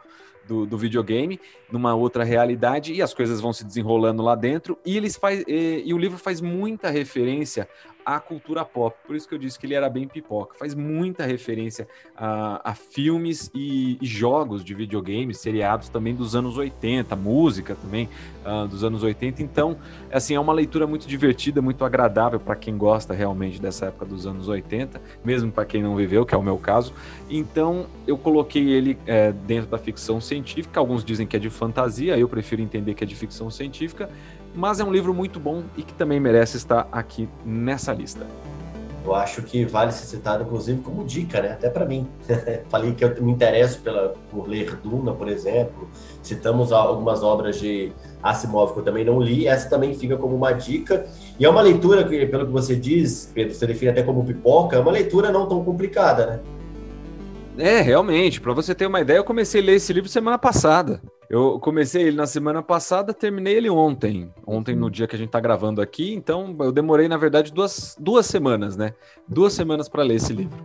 do, 0.48 0.65
do, 0.65 0.78
videogame, 0.78 1.39
numa 1.70 1.93
outra 1.93 2.24
realidade, 2.24 2.93
e 2.93 3.02
as 3.02 3.13
coisas 3.13 3.41
vão 3.41 3.52
se 3.52 3.65
desenrolando 3.65 4.24
lá 4.24 4.34
dentro, 4.34 4.80
e 4.86 4.96
eles 4.96 5.17
faz, 5.17 5.43
e, 5.46 5.84
e, 5.86 5.93
o 5.93 5.98
livro 5.98 6.17
faz 6.17 6.39
muita 6.39 6.89
referência 6.89 7.67
à 8.08 8.22
cultura 8.22 8.63
pop, 8.63 8.96
por 9.06 9.17
isso 9.17 9.28
que 9.28 9.36
eu 9.36 9.38
disse 9.38 9.60
que 9.60 9.65
ele 9.65 9.74
era 9.74 9.89
bem 9.89 10.08
pipoca, 10.08 10.56
faz 10.58 10.74
muita 10.74 11.26
referência 11.26 11.86
a, 12.15 12.72
a 12.72 12.74
filmes 12.74 13.52
e, 13.54 13.98
e, 14.02 14.06
jogos 14.06 14.63
de 14.63 14.74
videogame, 14.74 15.34
seriados 15.34 15.89
também 15.89 16.15
dos 16.15 16.34
anos 16.34 16.58
80, 16.58 17.13
música 17.17 17.76
também 17.76 18.08
uh, 18.46 18.65
dos 18.65 18.86
anos 18.86 19.04
80, 19.04 19.43
então, 19.43 19.78
assim, 20.10 20.36
é 20.36 20.39
uma 20.39 20.54
leitura 20.54 20.88
muito 20.88 21.06
divertida, 21.06 21.62
muito 21.62 21.84
agradável 21.84 22.39
para 22.39 22.56
quem 22.56 22.78
gosta 22.78 23.13
realmente 23.13 23.62
dessa 23.62 23.88
época 23.88 24.06
dos 24.06 24.26
anos 24.26 24.48
80, 24.48 25.02
mesmo 25.22 25.52
para 25.52 25.65
quem 25.65 25.84
não 25.84 25.93
viveu, 25.93 26.26
que 26.26 26.34
é 26.34 26.38
o 26.38 26.43
meu 26.43 26.58
caso, 26.58 26.93
então 27.30 27.88
eu 28.08 28.17
coloquei 28.17 28.70
ele 28.70 28.98
é, 29.06 29.34
dentro 29.34 29.70
da 29.70 29.78
ficção 29.78 30.22
científica, 30.22 30.80
alguns 30.80 31.04
dizem 31.04 31.28
que 31.28 31.36
é 31.36 31.39
de 31.39 31.50
fantasia, 31.50 32.17
eu 32.17 32.30
prefiro 32.30 32.62
entender 32.62 32.93
que 32.93 33.04
é 33.04 33.08
de 33.08 33.15
ficção 33.15 33.52
científica, 33.52 34.10
mas 34.58 34.80
é 34.80 34.84
um 34.84 34.91
livro 34.91 35.13
muito 35.13 35.39
bom 35.39 35.63
e 35.78 35.84
que 35.84 35.93
também 35.93 36.20
merece 36.20 36.58
estar 36.58 36.88
aqui 36.91 37.30
nessa 37.46 37.93
lista. 37.93 38.26
Eu 39.06 39.15
acho 39.15 39.43
que 39.43 39.63
vale 39.63 39.91
ser 39.93 40.06
citado, 40.06 40.43
inclusive, 40.43 40.82
como 40.82 41.06
dica, 41.06 41.41
né? 41.41 41.52
Até 41.54 41.70
para 41.70 41.86
mim. 41.86 42.08
Falei 42.67 42.93
que 42.93 43.06
eu 43.06 43.24
me 43.24 43.32
interesso 43.32 43.80
pela, 43.80 44.15
por 44.30 44.50
ler 44.50 44.76
Duna, 44.84 45.13
por 45.13 45.30
exemplo. 45.30 45.88
Citamos 46.22 46.74
algumas 46.74 47.24
obras 47.24 47.58
de 47.58 47.93
Asimov 48.22 48.74
que 48.74 48.80
eu 48.80 48.84
também 48.84 49.06
não 49.06 49.22
li. 49.22 49.48
Essa 49.48 49.70
também 49.70 49.93
fica 49.93 50.17
como 50.17 50.36
uma 50.36 50.52
dica. 50.52 51.08
E 51.39 51.46
é 51.46 51.50
uma 51.50 51.62
leitura 51.62 52.04
que, 52.04 52.26
pelo 52.26 52.48
que 52.48 52.52
você 52.52 52.76
diz, 52.76 53.32
Pedro, 53.34 53.54
você 53.54 53.65
define 53.65 53.91
até 53.91 54.04
como 54.04 54.26
pipoca, 54.26 54.76
é 54.76 54.80
uma 54.80 54.91
leitura 54.91 55.32
não 55.32 55.48
tão 55.48 55.63
complicada, 55.63 56.26
né? 56.26 56.39
É, 57.58 57.80
realmente. 57.80 58.41
Para 58.41 58.54
você 58.54 58.76
ter 58.76 58.88
uma 58.88 59.00
ideia, 59.00 59.20
eu 59.20 59.24
comecei 59.24 59.62
a 59.62 59.63
ler 59.63 59.76
esse 59.76 59.93
livro 59.93 60.10
semana 60.10 60.38
passada. 60.38 61.00
Eu 61.29 61.59
comecei 61.59 62.03
ele 62.03 62.15
na 62.15 62.25
semana 62.25 62.63
passada, 62.63 63.13
terminei 63.13 63.57
ele 63.57 63.69
ontem. 63.69 64.33
Ontem, 64.45 64.75
no 64.75 64.89
dia 64.89 65.05
que 65.05 65.15
a 65.15 65.19
gente 65.19 65.29
tá 65.29 65.41
gravando 65.41 65.81
aqui. 65.81 66.13
Então, 66.13 66.55
eu 66.59 66.71
demorei, 66.71 67.09
na 67.09 67.17
verdade, 67.17 67.51
duas, 67.51 67.97
duas 67.99 68.25
semanas, 68.25 68.77
né? 68.77 68.93
Duas 69.27 69.51
semanas 69.51 69.89
para 69.89 70.03
ler 70.03 70.15
esse 70.15 70.31
livro. 70.31 70.57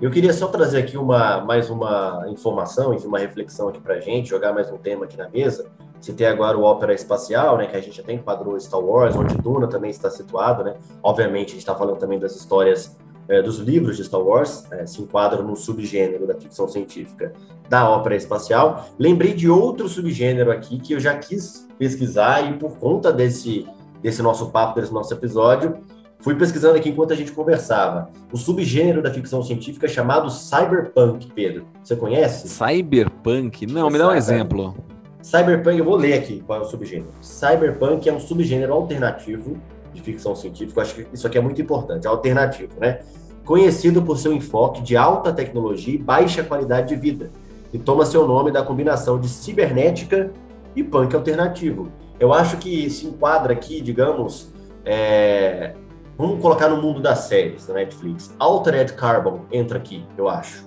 Eu 0.00 0.10
queria 0.10 0.32
só 0.32 0.46
trazer 0.46 0.78
aqui 0.78 0.96
uma, 0.96 1.40
mais 1.40 1.68
uma 1.68 2.26
informação, 2.28 2.94
enfim, 2.94 3.08
uma 3.08 3.18
reflexão 3.18 3.68
aqui 3.68 3.80
pra 3.80 4.00
gente, 4.00 4.30
jogar 4.30 4.52
mais 4.52 4.70
um 4.70 4.78
tema 4.78 5.04
aqui 5.04 5.16
na 5.16 5.28
mesa. 5.28 5.66
Citei 6.00 6.26
agora 6.26 6.56
o 6.56 6.62
Ópera 6.62 6.94
Espacial, 6.94 7.58
né, 7.58 7.66
que 7.66 7.76
a 7.76 7.80
gente 7.80 8.00
até 8.00 8.12
enquadrou 8.12 8.58
Star 8.58 8.80
Wars, 8.80 9.14
onde 9.14 9.36
Duna 9.36 9.66
também 9.66 9.90
está 9.90 10.08
situado, 10.08 10.64
né? 10.64 10.76
Obviamente, 11.02 11.48
a 11.48 11.50
gente 11.50 11.58
está 11.58 11.74
falando 11.74 11.98
também 11.98 12.18
das 12.18 12.34
histórias 12.34 12.96
é, 13.30 13.40
dos 13.40 13.58
livros 13.58 13.96
de 13.96 14.02
Star 14.04 14.20
Wars, 14.20 14.64
é, 14.72 14.84
se 14.84 15.00
enquadram 15.00 15.46
no 15.46 15.54
subgênero 15.54 16.26
da 16.26 16.34
ficção 16.34 16.66
científica 16.66 17.32
da 17.68 17.88
ópera 17.88 18.16
espacial. 18.16 18.88
Lembrei 18.98 19.32
de 19.32 19.48
outro 19.48 19.88
subgênero 19.88 20.50
aqui 20.50 20.80
que 20.80 20.92
eu 20.92 21.00
já 21.00 21.16
quis 21.16 21.68
pesquisar 21.78 22.50
e 22.50 22.58
por 22.58 22.76
conta 22.76 23.12
desse, 23.12 23.64
desse 24.02 24.20
nosso 24.20 24.50
papo, 24.50 24.80
desse 24.80 24.92
nosso 24.92 25.14
episódio, 25.14 25.78
fui 26.18 26.34
pesquisando 26.34 26.76
aqui 26.76 26.88
enquanto 26.88 27.12
a 27.12 27.16
gente 27.16 27.30
conversava. 27.30 28.10
O 28.32 28.36
subgênero 28.36 29.00
da 29.00 29.14
ficção 29.14 29.44
científica 29.44 29.86
é 29.86 29.88
chamado 29.88 30.28
cyberpunk, 30.28 31.30
Pedro. 31.32 31.66
Você 31.84 31.94
conhece? 31.94 32.48
Cyberpunk? 32.48 33.64
Não, 33.64 33.88
me 33.88 33.96
dá 33.96 34.08
um 34.08 34.14
exemplo. 34.14 34.74
Cyberpunk, 35.22 35.78
eu 35.78 35.84
vou 35.84 35.96
ler 35.96 36.14
aqui 36.14 36.42
qual 36.44 36.58
é 36.58 36.62
o 36.62 36.64
subgênero. 36.64 37.12
Cyberpunk 37.20 38.08
é 38.08 38.12
um 38.12 38.18
subgênero 38.18 38.72
alternativo 38.72 39.56
de 39.94 40.02
ficção 40.02 40.34
científica. 40.34 40.80
Eu 40.80 40.82
acho 40.82 40.94
que 40.96 41.06
isso 41.12 41.26
aqui 41.28 41.38
é 41.38 41.40
muito 41.40 41.62
importante, 41.62 42.08
alternativo, 42.08 42.72
né? 42.80 43.00
Conhecido 43.50 44.00
por 44.00 44.16
seu 44.16 44.32
enfoque 44.32 44.80
de 44.80 44.96
alta 44.96 45.32
tecnologia 45.32 45.92
e 45.92 45.98
baixa 45.98 46.40
qualidade 46.40 46.90
de 46.90 46.94
vida, 46.94 47.32
e 47.72 47.80
toma 47.80 48.06
seu 48.06 48.24
nome 48.24 48.52
da 48.52 48.62
combinação 48.62 49.18
de 49.18 49.28
cibernética 49.28 50.30
e 50.76 50.84
punk 50.84 51.16
alternativo. 51.16 51.90
Eu 52.20 52.32
acho 52.32 52.58
que 52.58 52.88
se 52.88 53.08
enquadra 53.08 53.52
aqui, 53.52 53.80
digamos, 53.80 54.52
é... 54.84 55.74
vamos 56.16 56.40
colocar 56.40 56.68
no 56.68 56.80
mundo 56.80 57.02
das 57.02 57.24
séries 57.24 57.66
da 57.66 57.74
Netflix. 57.74 58.32
Altered 58.38 58.92
Carbon 58.92 59.40
entra 59.50 59.78
aqui, 59.78 60.04
eu 60.16 60.28
acho. 60.28 60.64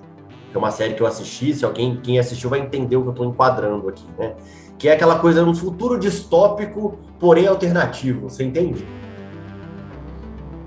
É 0.53 0.57
uma 0.57 0.69
série 0.69 0.93
que 0.93 1.01
eu 1.01 1.07
assisti, 1.07 1.53
se 1.53 1.63
alguém 1.63 2.01
quem 2.03 2.19
assistiu 2.19 2.49
vai 2.49 2.59
entender 2.59 2.97
o 2.97 3.01
que 3.01 3.07
eu 3.07 3.11
estou 3.11 3.25
enquadrando 3.25 3.87
aqui, 3.87 4.05
né? 4.19 4.35
Que 4.77 4.89
é 4.89 4.91
aquela 4.91 5.17
coisa 5.19 5.41
um 5.45 5.55
futuro 5.55 5.97
distópico, 5.97 6.99
porém 7.17 7.47
alternativo, 7.47 8.29
você 8.29 8.43
entende? 8.43 8.85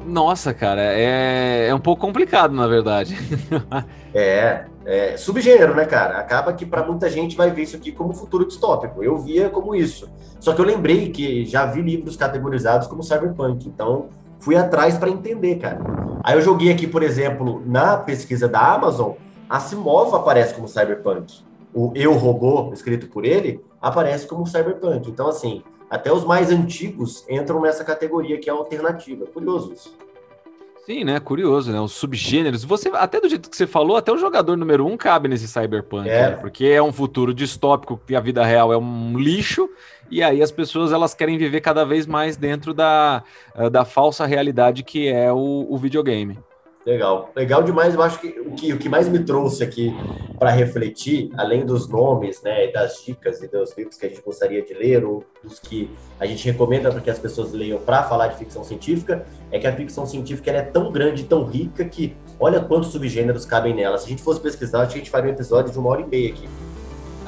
Nossa, 0.06 0.54
cara, 0.54 0.80
é, 0.82 1.66
é 1.68 1.74
um 1.74 1.80
pouco 1.80 2.00
complicado, 2.00 2.54
na 2.54 2.66
verdade. 2.68 3.18
é, 4.14 4.64
é, 4.84 5.16
subgênero, 5.16 5.74
né, 5.74 5.84
cara? 5.84 6.18
Acaba 6.18 6.52
que 6.52 6.64
para 6.64 6.86
muita 6.86 7.10
gente 7.10 7.36
vai 7.36 7.50
ver 7.50 7.62
isso 7.62 7.76
aqui 7.76 7.90
como 7.90 8.14
futuro 8.14 8.46
distópico. 8.46 9.02
Eu 9.02 9.18
via 9.18 9.48
como 9.50 9.74
isso. 9.74 10.08
Só 10.38 10.54
que 10.54 10.60
eu 10.60 10.64
lembrei 10.64 11.10
que 11.10 11.44
já 11.44 11.66
vi 11.66 11.82
livros 11.82 12.16
categorizados 12.16 12.86
como 12.86 13.02
cyberpunk, 13.02 13.66
então 13.68 14.06
fui 14.38 14.54
atrás 14.56 14.96
para 14.96 15.10
entender, 15.10 15.56
cara. 15.56 15.80
Aí 16.22 16.36
eu 16.36 16.40
joguei 16.40 16.70
aqui, 16.70 16.86
por 16.86 17.02
exemplo, 17.02 17.62
na 17.66 17.96
pesquisa 17.96 18.48
da 18.48 18.74
Amazon, 18.74 19.12
Asimov 19.48 20.14
aparece 20.14 20.54
como 20.54 20.68
cyberpunk. 20.68 21.40
O 21.74 21.92
Eu 21.94 22.12
Robô, 22.12 22.72
escrito 22.72 23.08
por 23.08 23.24
ele, 23.24 23.60
aparece 23.82 24.26
como 24.26 24.46
cyberpunk. 24.46 25.10
Então, 25.10 25.28
assim, 25.28 25.62
até 25.90 26.12
os 26.12 26.24
mais 26.24 26.50
antigos 26.50 27.24
entram 27.28 27.60
nessa 27.60 27.84
categoria 27.84 28.38
que 28.38 28.48
é 28.48 28.52
alternativa. 28.52 29.26
Curioso 29.26 29.72
isso. 29.72 29.96
Sim, 30.86 31.02
né? 31.02 31.18
Curioso, 31.18 31.72
né? 31.72 31.80
Os 31.80 31.92
subgêneros. 31.92 32.62
Você, 32.62 32.88
até 32.94 33.20
do 33.20 33.28
jeito 33.28 33.50
que 33.50 33.56
você 33.56 33.66
falou, 33.66 33.96
até 33.96 34.12
o 34.12 34.16
jogador 34.16 34.56
número 34.56 34.86
um 34.86 34.96
cabe 34.96 35.28
nesse 35.28 35.48
cyberpunk, 35.48 36.08
é. 36.08 36.30
né? 36.30 36.36
porque 36.36 36.66
é 36.66 36.80
um 36.80 36.92
futuro 36.92 37.34
distópico 37.34 38.00
que 38.06 38.14
a 38.14 38.20
vida 38.20 38.44
real 38.44 38.72
é 38.72 38.78
um 38.78 39.18
lixo, 39.18 39.68
e 40.08 40.22
aí 40.22 40.40
as 40.40 40.52
pessoas 40.52 40.92
elas 40.92 41.12
querem 41.12 41.36
viver 41.36 41.60
cada 41.60 41.84
vez 41.84 42.06
mais 42.06 42.36
dentro 42.36 42.72
da, 42.72 43.24
eh, 43.56 43.68
da 43.68 43.84
falsa 43.84 44.24
realidade 44.26 44.84
que 44.84 45.08
é 45.08 45.32
o, 45.32 45.66
o 45.68 45.76
videogame. 45.76 46.38
Legal, 46.86 47.32
legal 47.34 47.64
demais. 47.64 47.94
Eu 47.94 48.02
acho 48.02 48.20
que 48.20 48.28
o 48.38 48.52
que, 48.52 48.72
o 48.72 48.78
que 48.78 48.88
mais 48.88 49.08
me 49.08 49.18
trouxe 49.18 49.64
aqui 49.64 49.92
para 50.38 50.50
refletir, 50.50 51.30
além 51.36 51.66
dos 51.66 51.88
nomes, 51.88 52.40
né, 52.42 52.68
das 52.68 53.02
dicas 53.04 53.42
e 53.42 53.48
dos 53.48 53.76
livros 53.76 53.96
que 53.96 54.06
a 54.06 54.08
gente 54.08 54.22
gostaria 54.22 54.62
de 54.62 54.72
ler, 54.72 55.04
ou 55.04 55.24
dos 55.42 55.58
que 55.58 55.90
a 56.20 56.24
gente 56.26 56.48
recomenda 56.48 56.88
para 56.92 57.00
que 57.00 57.10
as 57.10 57.18
pessoas 57.18 57.52
leiam 57.52 57.80
para 57.80 58.04
falar 58.04 58.28
de 58.28 58.38
ficção 58.38 58.62
científica, 58.62 59.26
é 59.50 59.58
que 59.58 59.66
a 59.66 59.72
ficção 59.74 60.06
científica 60.06 60.52
é 60.52 60.62
tão 60.62 60.92
grande, 60.92 61.24
tão 61.24 61.42
rica 61.42 61.84
que 61.84 62.14
olha 62.38 62.60
quantos 62.60 62.90
subgêneros 62.90 63.44
cabem 63.44 63.74
nela. 63.74 63.98
Se 63.98 64.06
a 64.06 64.08
gente 64.08 64.22
fosse 64.22 64.40
pesquisar, 64.40 64.82
a 64.82 64.86
gente 64.86 65.10
faria 65.10 65.32
um 65.32 65.34
episódio 65.34 65.72
de 65.72 65.78
uma 65.80 65.90
hora 65.90 66.02
e 66.02 66.06
meia 66.06 66.28
aqui. 66.28 66.48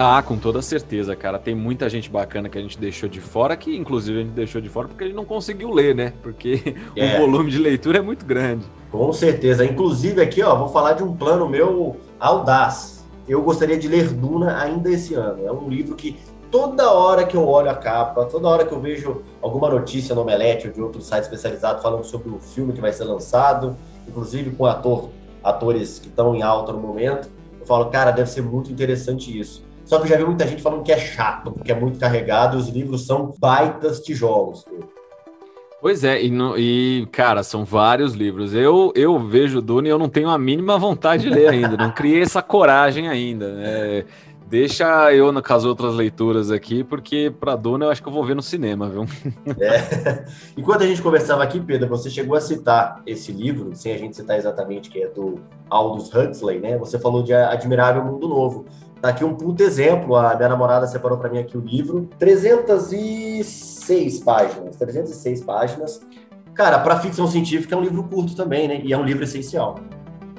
Ah, 0.01 0.23
com 0.23 0.37
toda 0.37 0.63
certeza, 0.63 1.17
cara. 1.17 1.41
Tem 1.41 1.57
muita 1.57 1.89
gente 1.89 2.09
bacana 2.09 2.49
que 2.49 2.57
a 2.57 2.61
gente 2.61 2.79
deixou 2.79 3.09
de 3.09 3.21
fora, 3.21 3.57
que 3.57 3.77
inclusive 3.77 4.21
a 4.21 4.23
gente 4.23 4.33
deixou 4.33 4.61
de 4.61 4.69
fora 4.69 4.87
porque 4.87 5.03
a 5.03 5.07
gente 5.09 5.17
não 5.17 5.25
conseguiu 5.25 5.73
ler, 5.73 5.93
né? 5.93 6.13
Porque 6.23 6.77
é. 6.95 7.17
o 7.17 7.23
volume 7.23 7.51
de 7.51 7.59
leitura 7.59 7.99
é 7.99 8.01
muito 8.01 8.25
grande. 8.25 8.65
Com 8.93 9.13
certeza. 9.13 9.65
Inclusive 9.65 10.23
aqui, 10.23 10.41
ó, 10.41 10.55
vou 10.55 10.69
falar 10.69 10.93
de 10.93 11.03
um 11.03 11.17
plano 11.17 11.49
meu 11.49 11.97
audaz. 12.21 13.05
Eu 13.29 13.43
gostaria 13.43 13.77
de 13.77 13.89
ler 13.89 14.13
Duna 14.13 14.63
ainda 14.63 14.89
esse 14.89 15.15
ano. 15.15 15.45
É 15.45 15.51
um 15.51 15.69
livro 15.69 15.97
que 15.97 16.17
toda 16.49 16.93
hora 16.93 17.27
que 17.27 17.37
eu 17.37 17.45
olho 17.45 17.69
a 17.69 17.75
capa, 17.75 18.25
toda 18.25 18.47
hora 18.47 18.65
que 18.65 18.73
eu 18.73 18.81
vejo 18.81 19.23
alguma 19.43 19.69
notícia 19.69 20.15
no 20.15 20.21
Omelete 20.21 20.69
ou 20.69 20.73
de 20.73 20.81
outro 20.81 21.03
site 21.03 21.25
especializado 21.25 21.83
falando 21.83 22.05
sobre 22.05 22.31
o 22.31 22.39
filme 22.39 22.73
que 22.73 22.81
vai 22.81 22.93
ser 22.93 23.03
lançado, 23.03 23.77
inclusive 24.07 24.53
com 24.53 24.65
ator, 24.65 25.09
atores 25.43 25.99
que 25.99 26.07
estão 26.07 26.37
em 26.37 26.43
alta 26.43 26.73
no 26.73 26.79
momento, 26.79 27.29
eu 27.61 27.67
falo, 27.67 27.87
cara, 27.87 28.13
deve 28.13 28.31
ser 28.31 28.43
muito 28.43 28.71
interessante 28.71 29.37
isso. 29.37 29.67
Só 29.88 29.96
que 29.98 30.05
eu 30.05 30.09
já 30.09 30.16
vi 30.18 30.24
muita 30.24 30.46
gente 30.46 30.61
falando 30.61 30.83
que 30.83 30.92
é 30.92 30.98
chato, 30.98 31.51
porque 31.51 31.72
é 31.72 31.74
muito 31.74 31.98
carregado 31.98 32.59
e 32.59 32.61
os 32.61 32.68
livros 32.68 33.07
são 33.07 33.33
baitas 33.38 34.01
tijolos. 34.01 34.62
Pois 35.81 36.05
é, 36.05 36.22
e, 36.22 36.31
no, 36.31 36.59
e, 36.59 37.09
cara, 37.11 37.42
são 37.42 37.64
vários 37.64 38.12
livros. 38.12 38.53
Eu, 38.53 38.92
eu 38.94 39.18
vejo 39.18 39.62
Dune 39.62 39.88
e 39.88 39.90
eu 39.90 39.98
não 39.98 40.09
tenho 40.09 40.29
a 40.29 40.37
mínima 40.37 40.77
vontade 40.77 41.22
de 41.22 41.31
ler 41.31 41.48
ainda, 41.48 41.74
não 41.74 41.90
criei 41.90 42.20
essa 42.20 42.42
coragem 42.42 43.09
ainda. 43.09 43.51
Né? 43.55 44.05
Deixa 44.48 45.12
eu 45.12 45.31
com 45.42 45.55
as 45.55 45.64
outras 45.64 45.94
leituras 45.94 46.51
aqui, 46.51 46.83
porque 46.83 47.31
para 47.38 47.55
Duna 47.55 47.85
eu 47.85 47.90
acho 47.90 48.03
que 48.03 48.09
eu 48.09 48.12
vou 48.12 48.24
ver 48.24 48.35
no 48.35 48.42
cinema, 48.42 48.88
viu? 48.88 49.07
É. 49.61 50.24
Enquanto 50.57 50.83
a 50.83 50.87
gente 50.87 51.03
conversava 51.03 51.42
aqui, 51.42 51.61
Pedro, 51.61 51.88
você 51.88 52.11
chegou 52.11 52.37
a 52.37 52.40
citar 52.40 53.03
esse 53.07 53.31
livro, 53.31 53.74
sem 53.74 53.92
a 53.92 53.98
gente 53.98 54.16
citar 54.16 54.37
exatamente 54.37 54.88
que 54.88 55.03
é 55.03 55.09
do 55.09 55.38
Aldous 55.68 56.14
Huxley, 56.14 56.61
né? 56.61 56.79
Você 56.79 56.98
falou 56.98 57.22
de 57.22 57.33
Admirável 57.33 58.03
Mundo 58.03 58.27
Novo. 58.27 58.64
Tá 59.01 59.11
aqui 59.11 59.25
um 59.25 59.35
puto 59.35 59.63
exemplo. 59.63 60.17
A 60.17 60.35
minha 60.35 60.49
namorada 60.49 60.87
separou 60.87 61.19
para 61.19 61.31
mim 61.31 61.39
aqui 61.39 61.57
o 61.57 61.61
livro. 61.61 62.09
306 62.19 64.21
páginas. 64.25 64.77
306 64.77 65.43
páginas. 65.43 66.01
Cara, 66.55 66.81
para 66.81 66.99
ficção 66.99 67.29
científica 67.29 67.75
é 67.75 67.79
um 67.79 67.83
livro 67.83 68.03
curto 68.05 68.35
também, 68.35 68.67
né? 68.67 68.81
E 68.83 68.93
é 68.93 68.99
um 68.99 69.05
livro 69.05 69.23
essencial. 69.23 69.79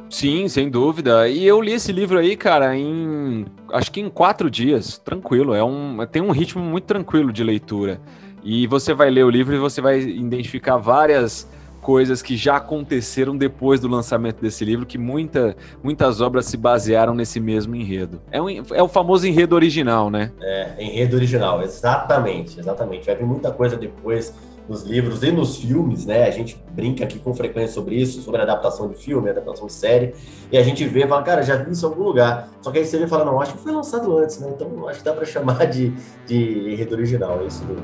Sim, 0.09 0.47
sem 0.49 0.69
dúvida. 0.69 1.29
E 1.29 1.45
eu 1.45 1.61
li 1.61 1.71
esse 1.71 1.91
livro 1.91 2.17
aí, 2.17 2.35
cara, 2.35 2.75
em 2.75 3.45
acho 3.71 3.91
que 3.91 4.01
em 4.01 4.09
quatro 4.09 4.49
dias, 4.49 4.97
tranquilo. 4.97 5.53
É 5.53 5.63
um 5.63 5.99
tem 6.11 6.21
um 6.21 6.31
ritmo 6.31 6.63
muito 6.63 6.85
tranquilo 6.85 7.31
de 7.31 7.43
leitura. 7.43 8.01
E 8.43 8.67
você 8.67 8.93
vai 8.93 9.09
ler 9.09 9.23
o 9.23 9.29
livro 9.29 9.55
e 9.55 9.59
você 9.59 9.79
vai 9.79 10.01
identificar 10.01 10.77
várias 10.77 11.47
coisas 11.81 12.21
que 12.21 12.35
já 12.37 12.57
aconteceram 12.57 13.35
depois 13.35 13.79
do 13.79 13.87
lançamento 13.87 14.41
desse 14.41 14.63
livro, 14.63 14.85
que 14.85 14.97
muita, 14.97 15.55
muitas 15.83 16.21
obras 16.21 16.45
se 16.45 16.57
basearam 16.57 17.13
nesse 17.13 17.39
mesmo 17.39 17.75
enredo. 17.75 18.21
É, 18.31 18.41
um, 18.41 18.49
é 18.49 18.83
o 18.83 18.87
famoso 18.87 19.27
enredo 19.27 19.55
original, 19.55 20.09
né? 20.09 20.31
É, 20.41 20.83
enredo 20.83 21.15
original, 21.15 21.61
exatamente, 21.61 22.59
exatamente. 22.59 23.05
Vai 23.05 23.15
vir 23.15 23.25
muita 23.25 23.51
coisa 23.51 23.75
depois 23.75 24.33
nos 24.69 24.83
livros 24.83 25.23
e 25.23 25.31
nos 25.31 25.57
filmes, 25.57 26.05
né? 26.05 26.25
A 26.25 26.31
gente 26.31 26.63
brinca 26.71 27.03
aqui 27.03 27.17
com 27.17 27.33
frequência 27.33 27.73
sobre 27.73 27.95
isso, 27.95 28.21
sobre 28.21 28.39
adaptação 28.39 28.87
de 28.87 28.95
filme, 28.95 29.27
adaptação 29.27 29.65
de 29.65 29.73
série, 29.73 30.13
e 30.51 30.57
a 30.57 30.61
gente 30.61 30.85
vê 30.85 31.05
e 31.05 31.07
fala, 31.07 31.23
cara, 31.23 31.41
já 31.41 31.55
vi 31.55 31.71
isso 31.71 31.85
em 31.85 31.89
algum 31.89 32.03
lugar. 32.03 32.49
Só 32.61 32.69
que 32.69 32.77
aí 32.77 32.85
você 32.85 32.99
vê 32.99 33.05
e 33.05 33.07
fala, 33.07 33.25
não, 33.25 33.41
acho 33.41 33.53
que 33.53 33.59
foi 33.59 33.71
lançado 33.71 34.15
antes, 34.15 34.39
né? 34.39 34.51
Então 34.53 34.87
acho 34.87 34.99
que 34.99 35.05
dá 35.05 35.13
para 35.13 35.25
chamar 35.25 35.65
de, 35.65 35.91
de 36.27 36.71
enredo 36.71 36.93
original, 36.93 37.41
é 37.41 37.47
isso 37.47 37.65
mesmo. 37.65 37.83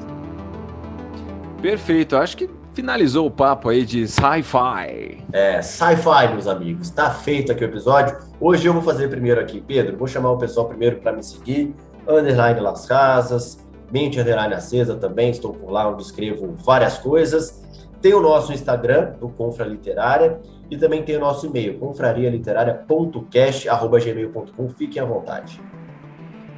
Perfeito, 1.59 2.15
acho 2.15 2.37
que 2.37 2.47
finalizou 2.75 3.25
o 3.25 3.31
papo 3.31 3.69
aí 3.69 3.85
de 3.85 4.05
sci-fi. 4.05 5.23
É, 5.31 5.61
sci-fi, 5.61 6.27
meus 6.33 6.45
amigos. 6.45 6.89
Tá 6.89 7.09
feito 7.09 7.53
aqui 7.53 7.63
o 7.63 7.67
episódio. 7.67 8.17
Hoje 8.39 8.67
eu 8.67 8.73
vou 8.73 8.81
fazer 8.81 9.07
primeiro 9.07 9.39
aqui, 9.39 9.61
Pedro. 9.61 9.95
Vou 9.95 10.07
chamar 10.07 10.31
o 10.31 10.37
pessoal 10.37 10.67
primeiro 10.67 10.97
para 10.97 11.13
me 11.13 11.23
seguir. 11.23 11.73
Underline 12.07 12.59
Las 12.59 12.85
Casas, 12.85 13.57
Mente 13.91 14.19
Underline 14.19 14.53
Acesa 14.53 14.95
também. 14.95 15.31
Estou 15.31 15.53
por 15.53 15.71
lá 15.71 15.89
onde 15.89 16.03
escrevo 16.03 16.53
várias 16.57 16.97
coisas. 16.97 17.63
Tem 18.01 18.13
o 18.13 18.19
nosso 18.19 18.51
Instagram, 18.51 19.13
do 19.19 19.29
Confra 19.29 19.65
Literária, 19.65 20.41
e 20.69 20.75
também 20.77 21.01
tem 21.01 21.15
o 21.15 21.19
nosso 21.19 21.45
e-mail, 21.47 21.79
confrarialiteraria.cast.gmail.com. 21.79 24.69
Fiquem 24.69 25.01
à 25.01 25.05
vontade. 25.05 25.59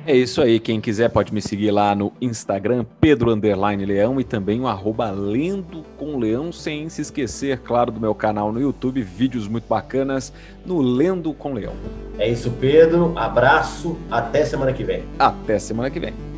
É 0.08 0.16
isso 0.16 0.42
aí, 0.42 0.58
quem 0.58 0.80
quiser 0.80 1.10
pode 1.10 1.34
me 1.34 1.42
seguir 1.42 1.70
lá 1.70 1.94
no 1.94 2.14
Instagram, 2.22 2.86
Pedro 3.02 3.30
Underline 3.30 3.86
Leão, 3.86 4.22
e 4.22 4.24
também 4.24 4.62
o 4.62 4.66
arroba 4.66 5.12
Lendo 5.12 5.84
com 5.98 6.18
Leão, 6.18 6.50
sem 6.50 6.88
se 6.88 7.02
esquecer, 7.02 7.60
claro, 7.60 7.92
do 7.92 8.00
meu 8.00 8.16
canal 8.16 8.54
no 8.54 8.62
YouTube, 8.62 9.02
vídeos 9.02 9.50
muito 9.50 9.68
bacanas 9.68 10.32
no 10.66 10.80
Lendo 10.80 11.34
com 11.34 11.52
Leão. 11.52 11.74
É 12.18 12.30
isso, 12.30 12.50
Pedro. 12.52 13.12
Abraço, 13.18 13.98
até 14.10 14.46
semana 14.46 14.72
que 14.72 14.86
vem. 14.86 15.04
Até 15.20 15.60
semana 15.60 15.90
que 15.90 16.00
vem. 16.00 16.37